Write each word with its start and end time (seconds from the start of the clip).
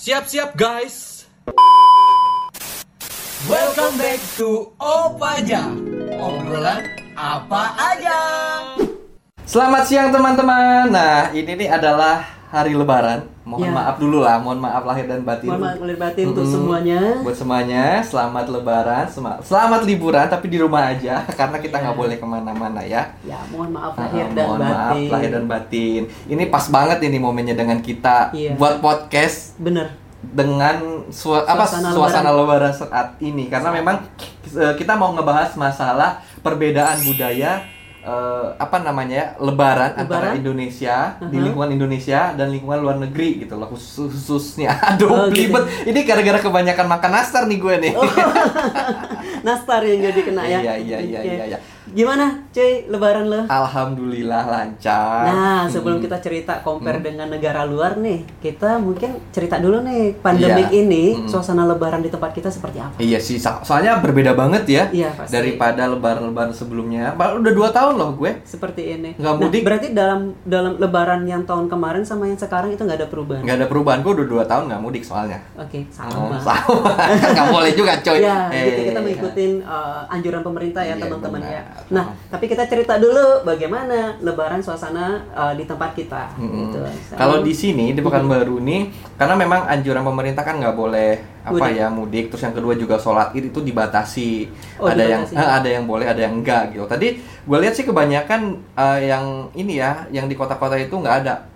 Siap-siap 0.00 0.56
guys. 0.56 1.28
Welcome 3.44 4.00
back 4.00 4.16
to 4.40 4.72
Opaja. 4.80 5.76
Obrolan 6.16 6.88
apa 7.12 7.76
aja. 7.76 8.20
Selamat 9.44 9.84
siang 9.84 10.08
teman-teman. 10.08 10.88
Nah, 10.88 11.28
ini 11.36 11.52
nih 11.52 11.68
adalah 11.68 12.24
hari 12.50 12.74
lebaran. 12.74 13.22
Mohon 13.40 13.62
Ya. 13.62 13.72
maaf 13.72 13.96
dulu 13.96 14.18
lah, 14.20 14.36
mohon 14.36 14.58
maaf 14.58 14.82
lahir 14.82 15.06
dan 15.06 15.22
batin. 15.22 15.48
Mohon 15.48 15.62
maaf 15.64 15.78
lahir 15.80 15.98
batin 15.98 16.24
untuk 16.28 16.42
Mm-mm. 16.42 16.54
semuanya. 16.56 17.00
Buat 17.22 17.36
semuanya, 17.36 17.84
selamat 18.00 18.46
lebaran, 18.48 19.04
selamat 19.40 19.80
liburan 19.82 20.26
tapi 20.26 20.46
di 20.46 20.58
rumah 20.58 20.82
aja 20.84 21.22
karena 21.38 21.56
kita 21.56 21.78
nggak 21.78 21.94
Ya. 21.94 21.98
boleh 21.98 22.16
ke 22.16 22.26
mana-mana 22.26 22.80
ya. 22.80 23.02
Ya, 23.22 23.38
mohon 23.48 23.70
maaf 23.70 23.94
Ah, 23.94 24.04
lahir 24.04 24.26
dan 24.32 24.44
mohon 24.44 24.60
maaf 24.60 24.92
batin. 24.92 25.08
lahir 25.08 25.30
dan 25.30 25.44
batin. 25.46 26.02
Ini 26.26 26.42
pas 26.46 26.66
banget 26.66 26.98
ini 27.02 27.16
momennya 27.16 27.54
dengan 27.54 27.78
kita 27.78 28.30
Iya. 28.30 28.54
buat 28.54 28.78
podcast 28.78 29.54
Bener. 29.56 29.94
dengan 30.20 30.76
sua- 31.08 31.42
apa 31.42 31.64
Suasana 31.64 31.90
suasana 31.90 32.30
lebaran 32.30 32.70
saat 32.70 33.14
ini 33.18 33.46
karena 33.46 33.70
memang 33.70 33.96
eh, 34.44 34.74
kita 34.74 34.92
mau 34.92 35.10
ngebahas 35.10 35.54
masalah 35.54 36.10
perbedaan 36.40 36.98
budaya 37.00 37.62
eh, 38.02 38.46
apa 38.56 38.76
namanya 38.78 39.14
ya, 39.14 39.26
lebaran, 39.38 39.92
antara 39.94 40.04
Lebaran? 40.26 40.38
Indonesia 40.38 40.96
di 41.18 41.26
Uh-huh. 41.30 41.42
lingkungan 41.42 41.70
Indonesia 41.70 42.32
dan 42.32 42.48
lingkungan 42.48 42.78
luar 42.78 42.96
negeri 42.98 43.40
gitu 43.40 43.54
loh 43.54 43.68
khusus- 43.68 44.08
khususnya 44.08 44.72
aduh 44.88 45.08
Oh, 45.08 45.26
gitu. 45.28 45.52
ini 45.84 46.00
gara-gara 46.02 46.38
kebanyakan 46.38 46.86
makan 46.86 47.10
nastar 47.12 47.44
nih 47.44 47.58
gue 47.58 47.74
nih 47.78 47.92
Nastar 49.40 49.80
yang 49.82 50.00
jadi 50.02 50.20
kena 50.22 50.42
ya. 50.44 50.58
Iya, 50.60 50.74
iya, 50.76 50.98
iya, 51.00 51.20
iya, 51.22 51.44
iya. 51.46 51.58
Gimana, 51.90 52.46
cuy, 52.48 52.86
lebaran 52.86 53.26
lo? 53.26 53.40
alhamdulillah 53.44 54.44
lancar 54.46 55.26
Nah, 55.26 55.62
sebelum 55.66 55.98
Hmm. 55.98 56.06
kita 56.06 56.18
cerita 56.18 56.52
compare 56.60 57.00
dengan 57.00 57.26
negara 57.26 57.62
luar 57.62 57.96
nih, 57.96 58.22
kita 58.38 58.78
mungkin 58.78 59.18
cerita 59.28 59.56
dulu 59.56 59.80
nih 59.80 60.14
pandemik 60.16 60.68
Iya. 60.68 60.80
ini, 60.80 61.04
Hmm. 61.16 61.26
suasana 61.26 61.64
lebaran 61.64 61.98
di 61.98 62.08
tempat 62.08 62.30
kita 62.30 62.46
seperti 62.46 62.78
apa? 62.78 62.94
Iya 62.96 63.18
sih, 63.18 63.36
so- 63.36 63.58
soalnya 63.60 63.98
berbeda 63.98 64.32
banget 64.32 64.64
ya 64.66 64.84
Iya, 64.88 65.10
pasti. 65.12 65.32
daripada 65.32 65.86
lebaran-lebaran 65.86 66.50
sebelumnya. 66.50 67.10
Baru 67.12 67.40
udah 67.40 67.52
dua 67.52 67.68
tahun 67.70 67.94
loh 67.96 68.14
gue. 68.14 68.38
Seperti 68.44 68.82
ini. 68.92 69.10
Nggak 69.16 69.26
Nah, 69.28 69.40
mudik? 69.40 69.62
berarti 69.62 69.86
dalam 69.90 70.20
dalam 70.42 70.76
lebaran 70.76 71.22
yang 71.24 71.42
tahun 71.42 71.66
kemarin 71.66 72.02
sama 72.02 72.24
yang 72.24 72.36
sekarang 72.36 72.70
itu 72.70 72.80
nggak 72.80 72.98
ada 72.98 73.08
perubahan. 73.08 73.42
Nggak 73.42 73.56
ada 73.56 73.66
perubahan, 73.66 73.98
gue 74.00 74.12
udah 74.14 74.26
dua 74.28 74.44
tahun 74.44 74.64
nggak 74.68 74.80
mudik 74.80 75.02
soalnya. 75.02 75.42
Oke, 75.54 75.82
Hmm, 75.82 75.90
sama. 75.90 76.38
sama. 76.38 76.92
Nggak 77.32 77.46
boleh 77.48 77.72
juga 77.72 77.92
coy. 77.98 78.18
Ya, 78.20 78.46
Eh, 78.48 78.88
kita 78.88 79.00
mengikuti 79.00 79.44
uh, 79.60 80.06
anjuran 80.06 80.40
pemerintah 80.40 80.82
ya 80.82 80.94
Iya, 80.94 81.02
teman-teman 81.02 81.40
ya. 81.42 81.62
Nah, 81.88 82.12
tapi 82.28 82.46
kita 82.46 82.68
cerita 82.68 83.00
dulu 83.00 83.42
bagaimana 83.42 84.20
Lebaran 84.20 84.60
suasana 84.60 85.24
uh, 85.32 85.56
di 85.56 85.64
tempat 85.64 85.96
kita. 85.96 86.36
Mm-mm. 86.36 86.70
Gitu. 86.70 86.78
Kalau 87.16 87.40
di 87.40 87.54
sini 87.56 87.96
di 87.96 88.00
Pekanbaru 88.04 88.60
nih, 88.60 88.92
karena 89.16 89.34
memang 89.34 89.64
anjuran 89.66 90.04
pemerintah 90.04 90.44
kan 90.44 90.60
nggak 90.60 90.76
boleh 90.76 91.18
apa 91.40 91.56
Mudik. 91.56 91.80
ya 91.80 91.86
mudik. 91.88 92.24
Terus 92.30 92.42
yang 92.46 92.54
kedua 92.54 92.74
juga 92.76 93.00
sholat 93.00 93.32
id 93.32 93.50
itu 93.50 93.60
dibatasi. 93.64 94.30
Oh, 94.76 94.86
ada 94.86 95.02
yang 95.02 95.24
dibatasi. 95.24 95.40
eh, 95.40 95.50
ada 95.56 95.68
yang 95.72 95.84
boleh, 95.88 96.06
ada 96.06 96.20
yang 96.20 96.34
enggak 96.38 96.76
gitu. 96.76 96.84
Tadi 96.84 97.08
gue 97.20 97.58
lihat 97.58 97.74
sih 97.74 97.88
kebanyakan 97.88 98.40
eh, 98.76 99.00
yang 99.08 99.48
ini 99.56 99.80
ya, 99.80 100.04
yang 100.12 100.28
di 100.28 100.36
kota-kota 100.36 100.78
itu 100.78 100.92
nggak 100.92 101.16
ada. 101.26 101.48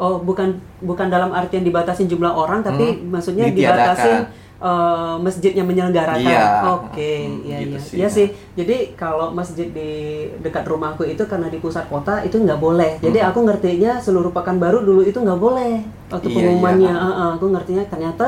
Oh, 0.00 0.16
bukan 0.16 0.56
bukan 0.80 1.12
dalam 1.12 1.28
artian 1.28 1.60
dibatasin 1.60 2.08
jumlah 2.08 2.32
orang, 2.32 2.64
tapi 2.64 3.00
Hmm, 3.00 3.12
maksudnya 3.12 3.52
dibatasin 3.52 4.24
uh, 4.60 5.16
masjidnya 5.18 5.64
menyelenggarakan. 5.64 6.20
Iya. 6.22 6.46
Oke, 6.70 7.12
Hmm, 7.26 7.40
iya 7.42 7.56
gitu 7.60 7.72
iya. 7.72 7.80
sih. 7.80 7.96
Iya 7.96 8.08
sih. 8.08 8.26
Jadi 8.54 8.76
kalau 8.94 9.32
masjid 9.32 9.66
di 9.66 9.90
dekat 10.38 10.64
rumahku 10.64 11.02
itu 11.02 11.24
karena 11.24 11.48
di 11.48 11.58
pusat 11.58 11.88
kota 11.88 12.20
itu 12.22 12.36
nggak 12.36 12.60
boleh. 12.60 13.00
Jadi 13.00 13.18
Hmm. 13.18 13.28
aku 13.28 13.38
ngertinya 13.42 13.98
seluruh 13.98 14.30
Pekanbaru 14.30 14.84
dulu 14.84 15.02
itu 15.02 15.16
nggak 15.16 15.40
boleh. 15.40 15.80
Waktu 16.08 16.26
Iya, 16.28 16.34
pengumumannya, 16.36 16.92
iya. 16.92 17.02
Heeh, 17.02 17.28
aku 17.34 17.46
ngertinya 17.48 17.84
ternyata 17.86 18.26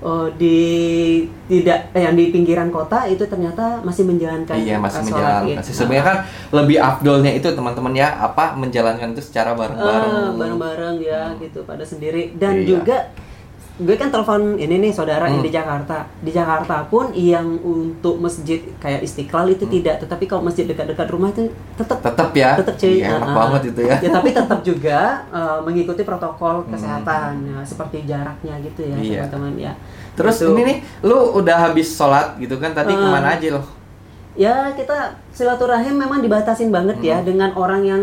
uh, 0.00 0.28
di 0.36 0.58
tidak 1.46 1.88
eh, 1.92 2.02
yang 2.02 2.12
di 2.12 2.28
pinggiran 2.28 2.68
kota 2.68 3.06
itu 3.06 3.24
ternyata 3.24 3.80
masih 3.80 4.04
menjalankan 4.04 4.52
Iya 4.54 4.76
masih 4.76 5.00
uh, 5.00 5.06
sholat 5.08 5.14
menjalankan. 5.46 5.62
Sih. 5.64 5.74
Sebenarnya 5.74 6.04
kan 6.04 6.16
lebih 6.52 6.76
afdolnya 6.76 7.32
itu 7.32 7.48
teman-teman 7.48 7.92
ya 7.92 8.08
apa 8.18 8.52
menjalankan 8.54 9.14
itu 9.14 9.22
secara 9.24 9.54
bareng-bareng. 9.54 10.12
Ah, 10.12 10.30
bareng-bareng 10.36 10.96
ya 11.00 11.22
gitu 11.38 11.64
pada 11.64 11.82
sendiri 11.82 12.36
dan 12.36 12.60
Iya. 12.60 12.66
juga 12.68 12.96
gue 13.74 13.96
kan 13.96 14.08
telepon 14.08 14.54
ini 14.54 14.76
nih 14.78 14.92
saudara 14.92 15.24
yang 15.24 15.40
Hmm. 15.40 15.48
di 15.48 15.50
Jakarta 15.50 16.04
di 16.20 16.28
Jakarta 16.28 16.84
pun 16.86 17.08
yang 17.10 17.56
untuk 17.58 18.20
masjid 18.20 18.60
kayak 18.76 19.00
Istiqlal 19.00 19.48
itu 19.50 19.64
Hmm. 19.64 19.72
tidak 19.72 19.96
tetapi 19.98 20.24
kalau 20.24 20.44
masjid 20.44 20.68
dekat-dekat 20.68 21.08
rumah 21.08 21.32
itu 21.32 21.48
tetap 21.74 21.98
Tetap 21.98 22.30
ya. 22.32 22.52
tetap 22.54 22.76
cuy 22.76 23.00
Iya, 23.00 23.16
enak 23.16 23.24
ah. 23.24 23.34
banget 23.34 23.62
itu 23.72 23.80
ya. 23.82 23.96
ya 23.98 24.10
tapi 24.12 24.28
tetap 24.30 24.60
juga 24.60 24.98
uh, 25.30 25.58
mengikuti 25.62 26.02
protokol 26.02 26.62
Hmm. 26.62 26.70
kesehatan 26.70 27.32
ya, 27.48 27.58
seperti 27.62 28.04
jaraknya 28.04 28.54
gitu 28.60 28.80
ya 28.84 28.94
Iya. 28.94 29.20
teman-teman 29.24 29.54
ya 29.58 29.72
Terus 30.12 30.36
Gitu. 30.36 30.52
ini 30.52 30.62
nih, 30.62 30.78
lu 31.02 31.18
udah 31.32 31.56
habis 31.64 31.88
sholat 31.88 32.36
gitu 32.36 32.60
kan? 32.60 32.76
Tadi 32.76 32.92
Ah. 32.92 32.98
ke 32.98 33.06
mana 33.08 33.28
aja 33.32 33.48
lo? 33.50 33.62
ya 34.32 34.68
kita 34.72 34.96
silaturahim 35.28 35.92
memang 35.94 36.20
dibatasin 36.20 36.68
banget 36.68 37.00
ya 37.00 37.16
Hmm. 37.18 37.26
dengan 37.26 37.50
orang 37.54 37.82
yang 37.82 38.02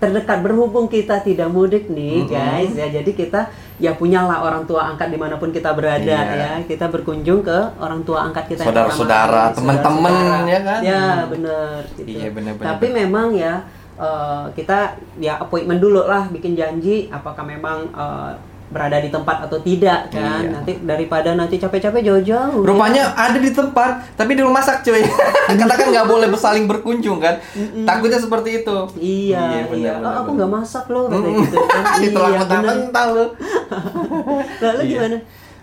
terdekat 0.00 0.40
berhubung 0.40 0.88
kita 0.88 1.20
tidak 1.20 1.46
mudik 1.46 1.86
nih 1.86 2.24
Hmm. 2.24 2.30
guys 2.30 2.72
ya 2.72 2.88
jadi 2.90 3.10
kita 3.12 3.40
ya 3.76 3.92
punyalah 3.92 4.40
orang 4.40 4.64
tua 4.64 4.88
angkat 4.88 5.08
di 5.08 5.16
mana 5.16 5.36
pun 5.36 5.48
kita 5.50 5.70
berada 5.70 6.00
Iya. 6.02 6.34
ya 6.34 6.52
kita 6.64 6.88
berkunjung 6.88 7.40
ke 7.40 7.58
orang 7.76 8.00
tua 8.02 8.24
angkat 8.24 8.48
kita 8.48 8.64
Saudara-saudara, 8.64 9.52
teman-teman, 9.52 10.44
ya 10.46 10.60
kan? 10.60 10.80
ya 10.80 11.04
bener 11.26 11.84
gitu. 11.94 12.08
Iya, 12.10 12.28
bener-bener. 12.30 12.66
tapi 12.66 12.86
memang 12.90 13.32
ya 13.32 13.64
eh, 13.96 14.44
kita 14.54 14.78
ya 15.16 15.36
appointment 15.38 15.78
dulu 15.78 16.04
lah 16.04 16.24
bikin 16.26 16.56
janji 16.56 17.08
apakah 17.08 17.44
memang 17.44 17.84
eh, 17.90 18.32
berada 18.70 18.96
di 18.96 19.10
tempat 19.10 19.44
atau 19.44 19.58
tidak 19.58 20.08
kan 20.08 20.40
Iya. 20.40 20.50
nanti 20.52 20.72
daripada 20.80 21.34
nanti 21.34 21.58
capek-capek 21.58 22.00
jauh-jauh 22.00 22.62
ya. 22.62 22.64
Rupanya 22.64 23.02
ada 23.12 23.34
di 23.36 23.50
tempat, 23.50 24.14
tapi 24.14 24.32
di 24.32 24.40
rumah 24.40 24.58
masak 24.58 24.80
cuy. 24.80 25.02
Katakan 25.60 25.90
nggak 25.90 26.06
boleh 26.06 26.28
bersaling 26.28 26.64
berkunjung 26.64 27.18
kan? 27.18 27.42
Takutnya 27.82 28.16
seperti 28.16 28.62
itu. 28.62 28.76
Iya, 28.94 29.42
iya. 29.42 29.62
benar, 29.66 29.94
Oh, 29.96 30.00
benar, 30.00 30.14
aku 30.16 30.30
nggak 30.32 30.50
masak 30.52 30.84
loh, 30.86 31.04
kata 31.04 31.18
Mm. 31.20 31.38
gitu 31.42 31.56
kan. 31.66 31.82
Ditelan 31.98 32.30
iya, 32.30 32.38
mentah-mentah 32.38 33.06
lu. 33.08 33.26
Lalu 34.62 34.80
Iya. 34.80 34.88
gimana? 34.88 35.16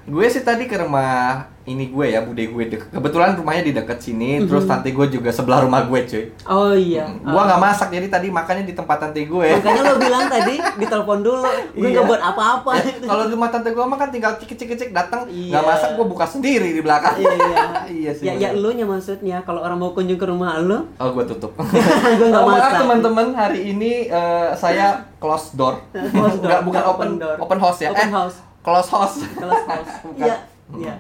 Gue 0.06 0.26
sih 0.28 0.42
tadi 0.42 0.64
ke 0.66 0.76
rumah 0.78 1.48
ini 1.68 1.86
gue 1.86 2.06
ya, 2.08 2.20
bude 2.22 2.40
gue. 2.42 2.64
Dek- 2.66 2.90
Kebetulan 2.90 3.36
rumahnya 3.36 3.60
di 3.62 3.74
dekat 3.74 4.00
sini, 4.00 4.40
terus 4.42 4.64
tante 4.64 4.88
gue 4.90 5.08
juga 5.10 5.28
sebelah 5.30 5.62
rumah 5.62 5.84
gue 5.84 6.00
cuy. 6.02 6.26
Oh 6.46 6.72
iya. 6.72 7.04
Hmm, 7.04 7.28
Gua 7.28 7.44
nggak 7.44 7.60
masak, 7.60 7.88
jadi 7.90 8.08
tadi 8.08 8.28
makannya 8.30 8.64
di 8.64 8.72
tempat 8.72 8.98
tante 8.98 9.20
gue. 9.22 9.48
Makanya 9.54 9.82
lo 9.84 9.96
bilang 9.98 10.26
tadi 10.26 10.56
ditelepon 10.74 11.20
dulu, 11.20 11.44
gue 11.44 11.84
Iya. 11.84 11.92
nggak 11.94 12.06
buat 12.08 12.22
apa-apa. 12.24 12.72
Ya, 12.78 12.92
kalau 13.04 13.24
di 13.26 13.34
rumah 13.34 13.50
tante 13.50 13.70
gue 13.70 13.84
mah 13.84 13.98
kan 13.98 14.10
tinggal 14.10 14.32
cicik-cicik 14.38 14.90
datang, 14.90 15.28
Iya. 15.28 15.52
nggak 15.52 15.64
masak 15.66 15.90
gue 15.94 16.06
buka 16.08 16.26
sendiri 16.26 16.70
di 16.70 16.80
belakang. 16.80 17.16
iya. 17.18 17.64
iya 18.00 18.12
sih. 18.12 18.26
Ya, 18.26 18.34
ya 18.34 18.50
lu 18.54 18.72
nya 18.72 18.84
maksudnya 18.84 19.44
kalau 19.44 19.60
orang 19.60 19.76
mau 19.76 19.92
kunjung 19.92 20.16
ke 20.16 20.26
rumah 20.26 20.56
lu, 20.58 20.88
Oh, 20.96 21.10
gue 21.12 21.24
tutup. 21.26 21.52
gue 22.18 22.26
nggak 22.26 22.42
Oh, 22.42 22.50
masak. 22.50 22.80
teman-teman, 22.80 23.28
hari 23.34 23.60
ini 23.68 24.08
eh, 24.08 24.50
saya 24.54 24.88
close 25.18 25.52
door. 25.54 25.84
Close 25.92 26.40
door, 26.40 26.48
Nggak, 26.48 26.62
bukan 26.64 26.84
open 26.86 27.08
open 27.08 27.10
door. 27.18 27.36
open 27.38 27.60
house 27.60 27.80
ya. 27.82 27.92
Open 27.92 28.08
eh, 28.08 28.14
house. 28.14 28.38
close 28.62 28.90
house. 28.90 29.16
Kelas 29.34 29.64
house. 29.66 29.92
Bukan. 30.06 30.24
Iya. 30.24 30.36
Iya. 30.68 31.00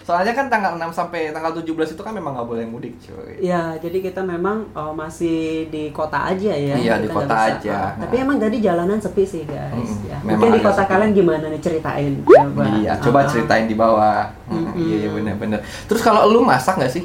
Soalnya 0.00 0.32
kan 0.32 0.48
tanggal 0.48 0.80
6 0.80 0.88
sampai 0.88 1.28
tanggal 1.28 1.52
17 1.52 1.92
itu 1.92 2.00
kan 2.00 2.16
memang 2.16 2.32
nggak 2.32 2.48
boleh 2.48 2.64
mudik, 2.64 2.96
cuy. 2.98 3.36
Ya, 3.36 3.76
jadi 3.76 4.00
kita 4.00 4.24
memang 4.24 4.64
oh, 4.72 4.96
masih 4.96 5.68
di 5.68 5.92
kota 5.92 6.24
aja 6.24 6.56
ya. 6.56 6.72
Iya, 6.72 7.04
di 7.04 7.12
kota 7.12 7.28
bisa. 7.28 7.52
aja. 7.60 7.76
Ah, 7.76 7.90
Tapi 8.00 8.24
emang 8.24 8.40
tadi 8.40 8.64
jalanan 8.64 8.96
sepi 8.96 9.28
sih 9.28 9.44
guys. 9.44 9.76
Mm-mm. 9.76 10.08
Ya. 10.08 10.16
Mungkin 10.24 10.56
di 10.56 10.60
kota 10.64 10.80
sepi. 10.80 10.90
kalian 10.90 11.10
gimana 11.12 11.44
nih 11.52 11.60
ceritain? 11.60 12.12
Coba. 12.24 12.64
Iya, 12.80 12.92
coba 12.96 13.18
Ah. 13.20 13.28
ceritain 13.28 13.66
di 13.68 13.76
bawah. 13.76 14.24
Hmm, 14.48 14.72
Mm-mm. 14.72 14.80
Iya, 14.80 14.96
iya 14.98 15.08
bener-bener. 15.12 15.60
Terus 15.84 16.00
kalau 16.00 16.24
lu 16.26 16.40
masak 16.40 16.80
nggak 16.80 16.92
sih? 16.92 17.04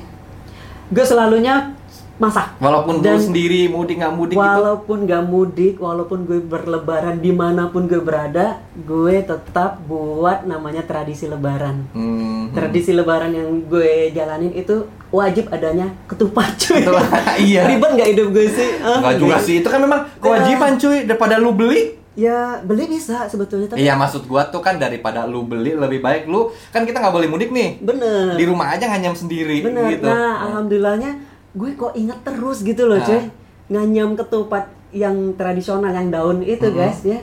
Gue 0.89 1.03
selalunya 1.03 1.75
masak. 2.19 2.59
Walaupun 2.59 2.99
Dan 2.99 3.15
lu 3.15 3.23
sendiri 3.23 3.65
mudik 3.65 3.95
nggak 3.97 4.11
mudik 4.11 4.35
gitu? 4.35 4.43
walaupun 4.43 4.97
gak 5.03 5.23
mudik, 5.23 5.75
walaupun 5.77 6.19
gue 6.23 6.39
berlebaran 6.39 7.17
di 7.17 7.31
mana 7.31 7.67
pun 7.67 7.87
gue 7.87 7.97
berada, 7.97 8.59
gue 8.75 9.15
tetap 9.19 9.79
buat 9.81 10.43
namanya 10.43 10.83
tradisi 10.83 11.25
lebaran. 11.25 11.87
Hmm. 11.89 12.51
Tradisi 12.51 12.91
lebaran 12.91 13.31
yang 13.31 13.47
gue 13.63 14.11
jalanin 14.11 14.51
itu 14.51 14.83
wajib 15.09 15.47
adanya 15.49 15.95
ketupat 16.05 16.59
cuy. 16.59 16.83
Iya. 17.41 17.65
Ribet 17.65 17.91
gak 17.95 18.09
hidup 18.09 18.27
gue 18.29 18.45
sih? 18.49 18.69
Ah, 18.79 18.99
Enggak 18.99 19.15
juga 19.17 19.35
gitu. 19.37 19.45
sih, 19.47 19.55
itu 19.57 19.67
kan 19.67 19.79
memang 19.79 20.01
kewajiban 20.19 20.75
cuy 20.75 20.97
daripada 21.03 21.39
lu 21.39 21.55
beli. 21.55 21.95
Ya 22.13 22.59
beli 22.59 22.83
bisa 22.89 23.31
sebetulnya 23.31 23.71
tapi 23.71 23.79
Iya 23.79 23.95
maksud 23.95 24.27
gua 24.27 24.43
tuh 24.43 24.59
kan 24.59 24.75
daripada 24.75 25.23
lu 25.23 25.47
beli 25.47 25.71
lebih 25.71 26.03
baik 26.03 26.27
lu 26.27 26.51
kan 26.67 26.83
kita 26.83 26.99
nggak 26.99 27.15
boleh 27.15 27.31
mudik 27.31 27.47
nih 27.47 27.79
bener. 27.79 28.35
di 28.35 28.43
rumah 28.43 28.75
aja 28.75 28.91
nganyam 28.91 29.15
sendiri 29.15 29.63
Bener. 29.63 29.87
gitu. 29.87 30.03
Nah, 30.03 30.43
alhamdulillahnya 30.43 31.15
gue 31.53 31.71
kok 31.73 31.93
inget 31.93 32.19
terus 32.21 32.61
gitu 32.61 32.85
loh, 32.85 32.99
Nah. 32.99 33.05
cuy. 33.05 33.21
Nganyam 33.69 34.17
ketupat 34.17 34.65
yang 34.89 35.33
tradisional 35.33 35.93
yang 35.93 36.09
daun 36.09 36.41
itu, 36.41 36.65
Mhm. 36.65 36.75
guys, 36.75 36.99
ya. 37.05 37.19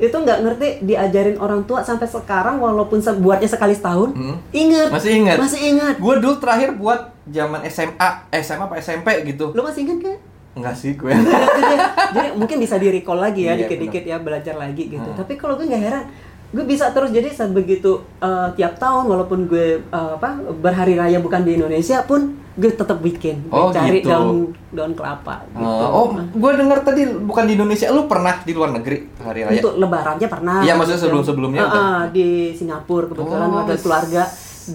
Itu 0.00 0.16
nggak 0.16 0.38
ngerti 0.40 0.68
diajarin 0.80 1.36
orang 1.36 1.68
tua 1.68 1.84
sampai 1.84 2.08
sekarang 2.08 2.56
walaupun 2.56 3.04
buatnya 3.20 3.48
sekali 3.48 3.76
setahun. 3.76 4.16
Mhm. 4.16 4.36
Ingat. 4.48 4.88
Masih 4.88 5.12
ingat? 5.12 5.36
Masih 5.36 5.60
ingat. 5.60 5.94
Gue 6.00 6.14
dulu 6.16 6.40
terakhir 6.40 6.72
buat 6.72 7.12
zaman 7.28 7.60
SMA, 7.68 8.08
SMA 8.32 8.64
apa 8.64 8.80
SMP 8.80 9.08
gitu. 9.28 9.52
Lu 9.52 9.60
masih 9.60 9.84
ingat 9.84 10.00
kan? 10.00 10.16
Enggak 10.50 10.74
sih 10.74 10.98
gue. 10.98 11.12
Jadi, 11.14 11.74
jadi 12.10 12.28
mungkin 12.34 12.58
bisa 12.58 12.74
di 12.74 12.90
recall 12.90 13.22
lagi 13.22 13.46
ya 13.46 13.54
Iya, 13.54 13.68
dikit-dikit 13.68 14.02
ya 14.02 14.16
belajar 14.18 14.58
lagi 14.58 14.88
gitu. 14.88 15.04
Hmm. 15.04 15.14
Tapi 15.14 15.38
kalau 15.38 15.54
gue 15.54 15.68
nggak 15.68 15.78
heran, 15.84 16.04
gue 16.50 16.64
bisa 16.64 16.90
terus 16.90 17.10
jadi 17.10 17.30
saat 17.30 17.50
begitu 17.50 18.02
eh, 18.18 18.48
tiap 18.52 18.74
tahun 18.76 19.06
walaupun 19.06 19.46
gue 19.46 19.66
eh, 19.80 20.10
apa 20.12 20.28
berhari 20.52 20.94
raya 20.94 21.18
bukan 21.18 21.40
di 21.40 21.54
Indonesia 21.54 22.02
pun 22.02 22.34
gue 22.52 22.68
tetap 22.68 22.98
bikin 22.98 23.46
Gue 23.46 23.56
Oh, 23.56 23.70
cari 23.70 23.98
gitu. 23.98 24.10
daun 24.10 24.38
daun 24.68 24.92
kelapa 24.92 25.46
gitu. 25.46 25.62
Oh, 25.86 26.10
gue 26.12 26.50
dengar 26.52 26.82
tadi 26.82 27.06
bukan 27.06 27.44
di 27.44 27.54
Indonesia, 27.54 27.86
lu 27.88 28.04
pernah 28.04 28.34
di 28.40 28.50
luar 28.50 28.70
negeri 28.72 29.06
hari 29.16 29.40
raya? 29.42 29.56
untuk 29.56 29.78
lebarannya 29.78 30.28
pernah 30.28 30.58
Iya, 30.60 30.74
maksudnya 30.74 31.00
sebelum-sebelumnya 31.00 31.60
Ah, 31.60 31.68
udah? 31.68 31.80
ah, 31.80 32.02
di 32.08 32.28
Singapura 32.50 33.06
kebetulan 33.06 33.48
Oh, 33.48 33.62
ada 33.62 33.74
keluarga 33.76 34.22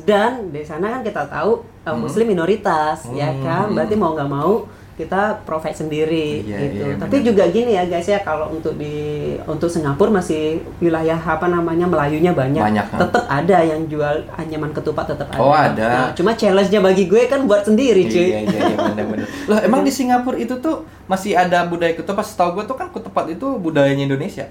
dan 0.01 0.31
di 0.50 0.63
sana 0.63 0.89
kan 0.89 1.01
kita 1.01 1.24
tahu 1.25 1.51
uh, 1.83 1.94
muslim 1.94 2.25
minoritas 2.25 3.06
ya 3.12 3.30
Hmm. 3.30 3.44
kan 3.44 3.66
berarti 3.69 3.94
mau 3.94 4.12
nggak 4.12 4.28
mau 4.30 4.66
kita 4.95 5.44
provide 5.44 5.75
sendiri 5.75 6.39
Iya, 6.39 6.57
gitu 6.71 6.83
iya, 6.88 6.95
tapi 6.95 7.19
juga 7.19 7.44
gini 7.51 7.75
ya 7.75 7.83
guys 7.83 8.07
ya 8.07 8.24
kalau 8.24 8.47
untuk 8.56 8.80
di 8.80 8.95
untuk 9.44 9.68
Singapura 9.68 10.07
masih 10.07 10.63
wilayah 10.80 11.19
apa 11.19 11.51
namanya 11.51 11.83
Melayunya 11.83 12.31
banyak, 12.31 12.63
Banyak, 12.63 12.88
tetap 12.95 13.27
ada 13.27 13.57
yang 13.59 13.83
jual 13.92 14.24
anyaman 14.39 14.71
ketupat 14.71 15.12
tetap 15.12 15.27
ada 15.36 15.39
Oh, 15.44 15.51
ada. 15.51 15.86
Nah, 15.86 16.07
cuma 16.15 16.31
challenge-nya 16.33 16.80
bagi 16.80 17.12
gue 17.12 17.27
kan 17.27 17.44
buat 17.44 17.68
sendiri 17.68 18.07
cuy 18.07 18.27
Iya 18.31 18.39
iya 18.47 18.59
iya 18.71 18.77
benar-benar. 18.80 19.27
Loh 19.51 19.59
emang 19.59 19.83
di 19.83 19.92
Singapura 19.92 20.39
itu 20.39 20.56
tuh 20.57 20.88
masih 21.06 21.36
ada 21.36 21.68
budaya 21.68 21.92
ketupat. 21.92 22.24
Setahu 22.24 22.59
gue 22.59 22.65
tuh 22.65 22.77
kan 22.80 22.88
ketupat 22.89 23.30
itu 23.30 23.47
budayanya 23.59 24.07
Indonesia. 24.07 24.47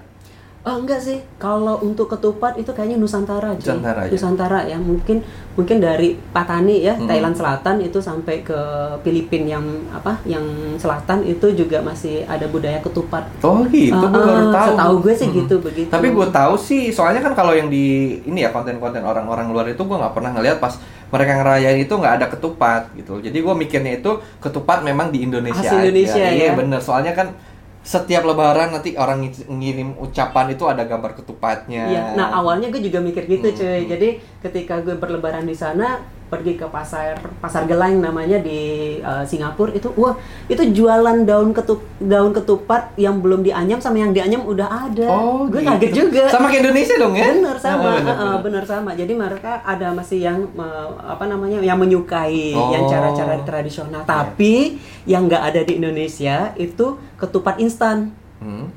Oh 0.65 0.81
enggak 0.81 0.97
sih, 0.97 1.21
kalau 1.37 1.77
untuk 1.79 2.09
ketupat 2.09 2.57
itu 2.57 2.73
kayaknya 2.73 2.97
Nusantara 2.97 3.53
cuy. 3.53 3.69
Nusantara 3.69 4.01
aja. 4.01 4.13
Nusantara 4.17 4.61
ya, 4.65 4.81
mungkin 4.81 5.21
mungkin 5.53 5.77
dari 5.77 6.17
Patani 6.33 6.81
ya, 6.81 6.97
Hmm. 6.97 7.05
Thailand 7.05 7.37
Selatan 7.37 7.85
itu 7.85 8.01
sampai 8.01 8.41
ke 8.41 8.57
Filipina 9.05 9.61
yang 9.61 9.65
apa, 9.93 10.25
yang 10.25 10.41
selatan 10.75 11.21
itu 11.23 11.53
juga 11.53 11.85
masih 11.85 12.25
ada 12.25 12.49
budaya 12.49 12.81
ketupat. 12.81 13.29
Oh 13.45 13.61
gitu, 13.69 13.93
Ah, 13.93 14.09
gue 14.09 14.17
baru 14.17 14.41
ah, 14.41 14.53
tahu. 14.57 14.69
setahu 14.73 14.95
gue 15.05 15.15
sih 15.15 15.29
Mm-mm. 15.29 15.41
gitu, 15.45 15.55
begitu. 15.61 15.91
Tapi 15.93 16.09
gue 16.09 16.27
tahu 16.33 16.55
sih, 16.57 16.89
soalnya 16.89 17.21
kan 17.21 17.37
kalau 17.37 17.53
yang 17.53 17.69
di 17.69 17.85
ini 18.25 18.41
ya 18.41 18.49
konten-konten 18.49 19.05
orang-orang 19.05 19.53
luar 19.53 19.69
itu 19.69 19.85
gue 19.85 19.97
nggak 20.01 20.17
pernah 20.17 20.33
ngeliat 20.33 20.59
pas 20.59 20.81
mereka 21.13 21.45
ngerayain 21.45 21.79
itu 21.79 21.93
nggak 21.93 22.15
ada 22.19 22.27
ketupat 22.27 22.89
gitu. 22.97 23.21
Jadi 23.21 23.37
gue 23.37 23.55
mikirnya 23.55 24.01
itu 24.01 24.11
ketupat 24.41 24.81
memang 24.81 25.13
di 25.13 25.21
Indonesia. 25.21 25.61
Khas 25.61 25.77
aja. 25.77 25.85
Indonesia, 25.85 26.25
Iya 26.25 26.47
ya. 26.51 26.53
bener, 26.57 26.81
soalnya 26.81 27.13
kan 27.13 27.37
setiap 27.85 28.25
lebaran 28.25 28.73
nanti 28.73 28.97
orang 28.97 29.21
ng- 29.23 29.45
ngirim 29.53 29.93
ucapan 30.01 30.51
itu 30.51 30.65
ada 30.65 30.83
gambar 30.83 31.13
ketupatnya. 31.15 31.85
Iya, 31.85 32.03
nah 32.17 32.33
awalnya 32.33 32.73
gue 32.73 32.81
juga 32.81 32.99
mikir 32.99 33.29
gitu 33.29 33.45
Hmm, 33.45 33.55
cuy. 33.55 33.79
hmm. 33.79 33.89
Jadi 33.93 34.09
ketika 34.41 34.81
gue 34.81 34.97
berlebaran 34.97 35.45
di 35.45 35.53
sana, 35.53 36.01
pergi 36.25 36.57
ke 36.57 36.67
pasar 36.67 37.15
pasar 37.39 37.69
Gelang 37.69 38.03
namanya 38.03 38.41
di 38.41 38.97
uh, 38.99 39.23
Singapura 39.23 39.71
itu, 39.71 39.93
wah 39.95 40.17
itu 40.47 40.61
jualan 40.73 41.23
daun 41.23 41.55
ketup 41.55 41.85
daun 42.01 42.35
ketupat 42.35 42.91
yang 42.97 43.23
belum 43.23 43.45
dianyam 43.45 43.79
sama 43.79 44.03
yang 44.03 44.11
dianyam 44.11 44.43
udah 44.43 44.69
ada. 44.91 45.09
Oh, 45.09 45.47
gue 45.47 45.63
gitu. 45.63 45.71
kaget 45.71 45.93
juga. 45.95 46.25
Sama 46.27 46.51
kayak 46.51 46.67
Indonesia 46.67 46.95
dong 46.99 47.15
ya? 47.15 47.29
Bener 47.31 47.57
sama, 47.57 47.87
Ah, 47.87 47.95
bener, 48.01 48.15
bener. 48.17 48.39
bener 48.43 48.65
sama. 48.65 48.91
Jadi 48.93 49.13
mereka 49.15 49.63
ada 49.63 49.89
masih 49.93 50.19
yang 50.21 50.39
uh, 50.57 50.89
apa 51.01 51.25
namanya 51.27 51.63
yang 51.63 51.79
menyukai 51.79 52.53
Oh. 52.55 52.71
yang 52.75 52.85
cara-cara 52.87 53.39
tradisional. 53.47 54.03
Tapi 54.03 54.77
yang 55.05 55.27
nggak 55.27 55.43
ada 55.55 55.61
di 55.63 55.79
Indonesia 55.79 56.51
itu 56.57 56.99
ketupat 57.17 57.57
instan. 57.59 58.11
Hmm. 58.43 58.69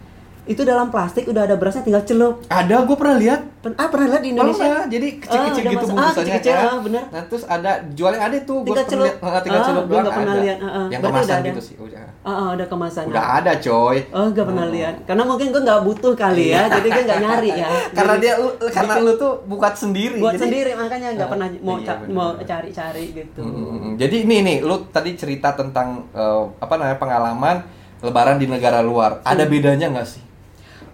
Itu 0.48 0.64
dalam 0.64 0.88
plastik 0.88 1.28
udah 1.28 1.44
ada 1.44 1.54
berasnya 1.54 1.84
tinggal 1.84 2.02
celup. 2.02 2.40
Ada, 2.48 2.82
gue 2.82 2.96
pernah 2.96 3.18
lihat. 3.18 3.42
Pen- 3.58 3.76
Ah 3.76 3.88
pernah 3.88 4.08
lihat 4.10 4.24
di 4.24 4.32
Indonesia? 4.32 4.64
Pernah, 4.64 4.84
jadi 4.88 5.08
kecil-kecil 5.18 5.36
Ah, 5.38 5.52
udah 5.60 5.68
gitu 5.68 5.76
masuk. 5.78 5.92
Ah, 5.92 6.00
bungkusannya 6.08 6.16
kecil-kecil, 6.32 6.54
kan. 6.54 6.66
ah, 6.66 6.80
bener. 6.80 7.04
Nah, 7.06 7.22
terus 7.26 7.44
ada 7.46 7.72
jualnya 7.92 8.22
ada 8.22 8.38
tuh, 8.40 8.58
gue 8.58 8.66
Tinggal 8.66 8.80
pernah 8.80 8.88
celup. 8.88 9.08
lihat. 9.12 9.28
Ah, 9.28 9.42
tinggal 9.44 9.62
celup 9.62 9.84
doang 9.84 10.00
nggak 10.00 10.16
pernah 10.16 10.36
lihat, 10.38 10.58
ah, 10.58 10.68
ah. 10.70 10.86
Yang 10.88 11.02
Berarti 11.02 11.18
kemasan 11.20 11.40
gitu 11.44 11.62
sih, 11.62 11.76
udah. 11.78 12.04
Ah, 12.22 12.32
ah, 12.32 12.50
udah 12.54 12.68
kemasan. 12.68 13.04
Udah 13.06 13.26
ada, 13.36 13.52
coy. 13.58 13.98
Oh, 14.10 14.26
gak 14.30 14.46
pernah 14.46 14.68
lihat. 14.68 14.96
Karena 15.04 15.24
mungkin 15.24 15.48
gue 15.50 15.62
nggak 15.62 15.82
butuh 15.84 16.14
kali 16.16 16.46
ya, 16.50 16.62
jadi 16.70 16.88
gue 16.88 17.04
nggak 17.04 17.20
nyari 17.22 17.50
ya. 17.50 17.58
Iya. 17.58 17.68
Karena 17.98 18.14
dia 18.16 18.34
lu, 18.36 18.50
karena 18.70 18.94
lu 18.98 19.12
tuh 19.16 19.34
buat 19.46 19.74
sendiri. 19.74 20.18
buat 20.18 20.32
jadi- 20.32 20.44
sendiri 20.44 20.72
makanya 20.74 21.08
nggak 21.14 21.28
Ah, 21.28 21.32
pernah 21.34 21.48
mau 21.60 21.76
iya, 21.78 21.94
mau 22.10 22.30
cari-cari 22.40 23.06
gitu. 23.12 23.42
Hmm, 23.42 23.94
Jadi 23.96 24.16
ini 24.24 24.38
nih, 24.42 24.58
lu 24.62 24.88
tadi 24.88 25.12
cerita 25.14 25.52
tentang 25.52 26.08
eh, 26.10 26.44
apa 26.58 26.74
namanya 26.74 26.96
pengalaman 26.98 27.58
Lebaran 27.98 28.38
di 28.38 28.46
negara 28.46 28.78
luar. 28.80 29.26
Ada 29.26 29.42
Hmm. 29.42 29.52
bedanya 29.52 29.88
nggak 29.90 30.06
sih? 30.06 30.22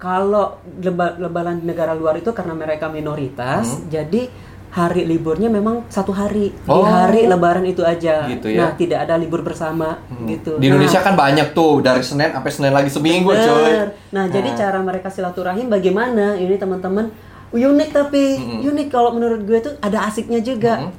Kalau 0.04 0.60
leba- 0.78 1.16
lebaran 1.16 1.58
di 1.58 1.66
negara 1.66 1.96
luar 1.96 2.20
itu 2.20 2.28
karena 2.30 2.52
mereka 2.52 2.92
minoritas, 2.92 3.80
Hmm. 3.80 3.88
jadi 3.88 4.28
hari 4.70 5.06
liburnya 5.06 5.48
memang 5.48 5.86
satu 5.88 6.12
hari 6.12 6.50
di 6.50 6.68
Oh. 6.68 6.82
hari 6.82 7.24
lebaran 7.24 7.64
itu 7.64 7.80
aja. 7.80 8.26
Gitu 8.26 8.52
ya. 8.52 8.60
Nah 8.60 8.72
tidak 8.74 9.00
ada 9.00 9.16
libur 9.16 9.40
bersama 9.40 10.02
Hmm. 10.04 10.28
gitu. 10.28 10.58
Di 10.58 10.66
Indonesia 10.66 10.98
Nah, 10.98 11.06
kan 11.06 11.16
banyak 11.16 11.48
tuh 11.54 11.80
dari 11.80 12.02
Senin 12.02 12.30
sampai 12.30 12.52
Senin 12.52 12.74
lagi 12.74 12.90
seminggu, 12.90 13.30
coy. 13.30 13.40
Bener. 13.64 13.88
Nah, 14.10 14.26
jadi 14.28 14.50
cara 14.52 14.82
mereka 14.82 15.08
silaturahim 15.08 15.70
bagaimana? 15.70 16.36
Ini 16.36 16.58
teman-teman 16.58 17.08
unik 17.54 17.90
tapi 17.94 18.24
Mm-mm. 18.36 18.66
unik 18.68 18.88
kalau 18.90 19.14
menurut 19.14 19.46
gue 19.46 19.62
tuh 19.62 19.74
ada 19.80 20.04
asiknya 20.04 20.42
juga. 20.42 20.84
Mm-mm. 20.84 20.94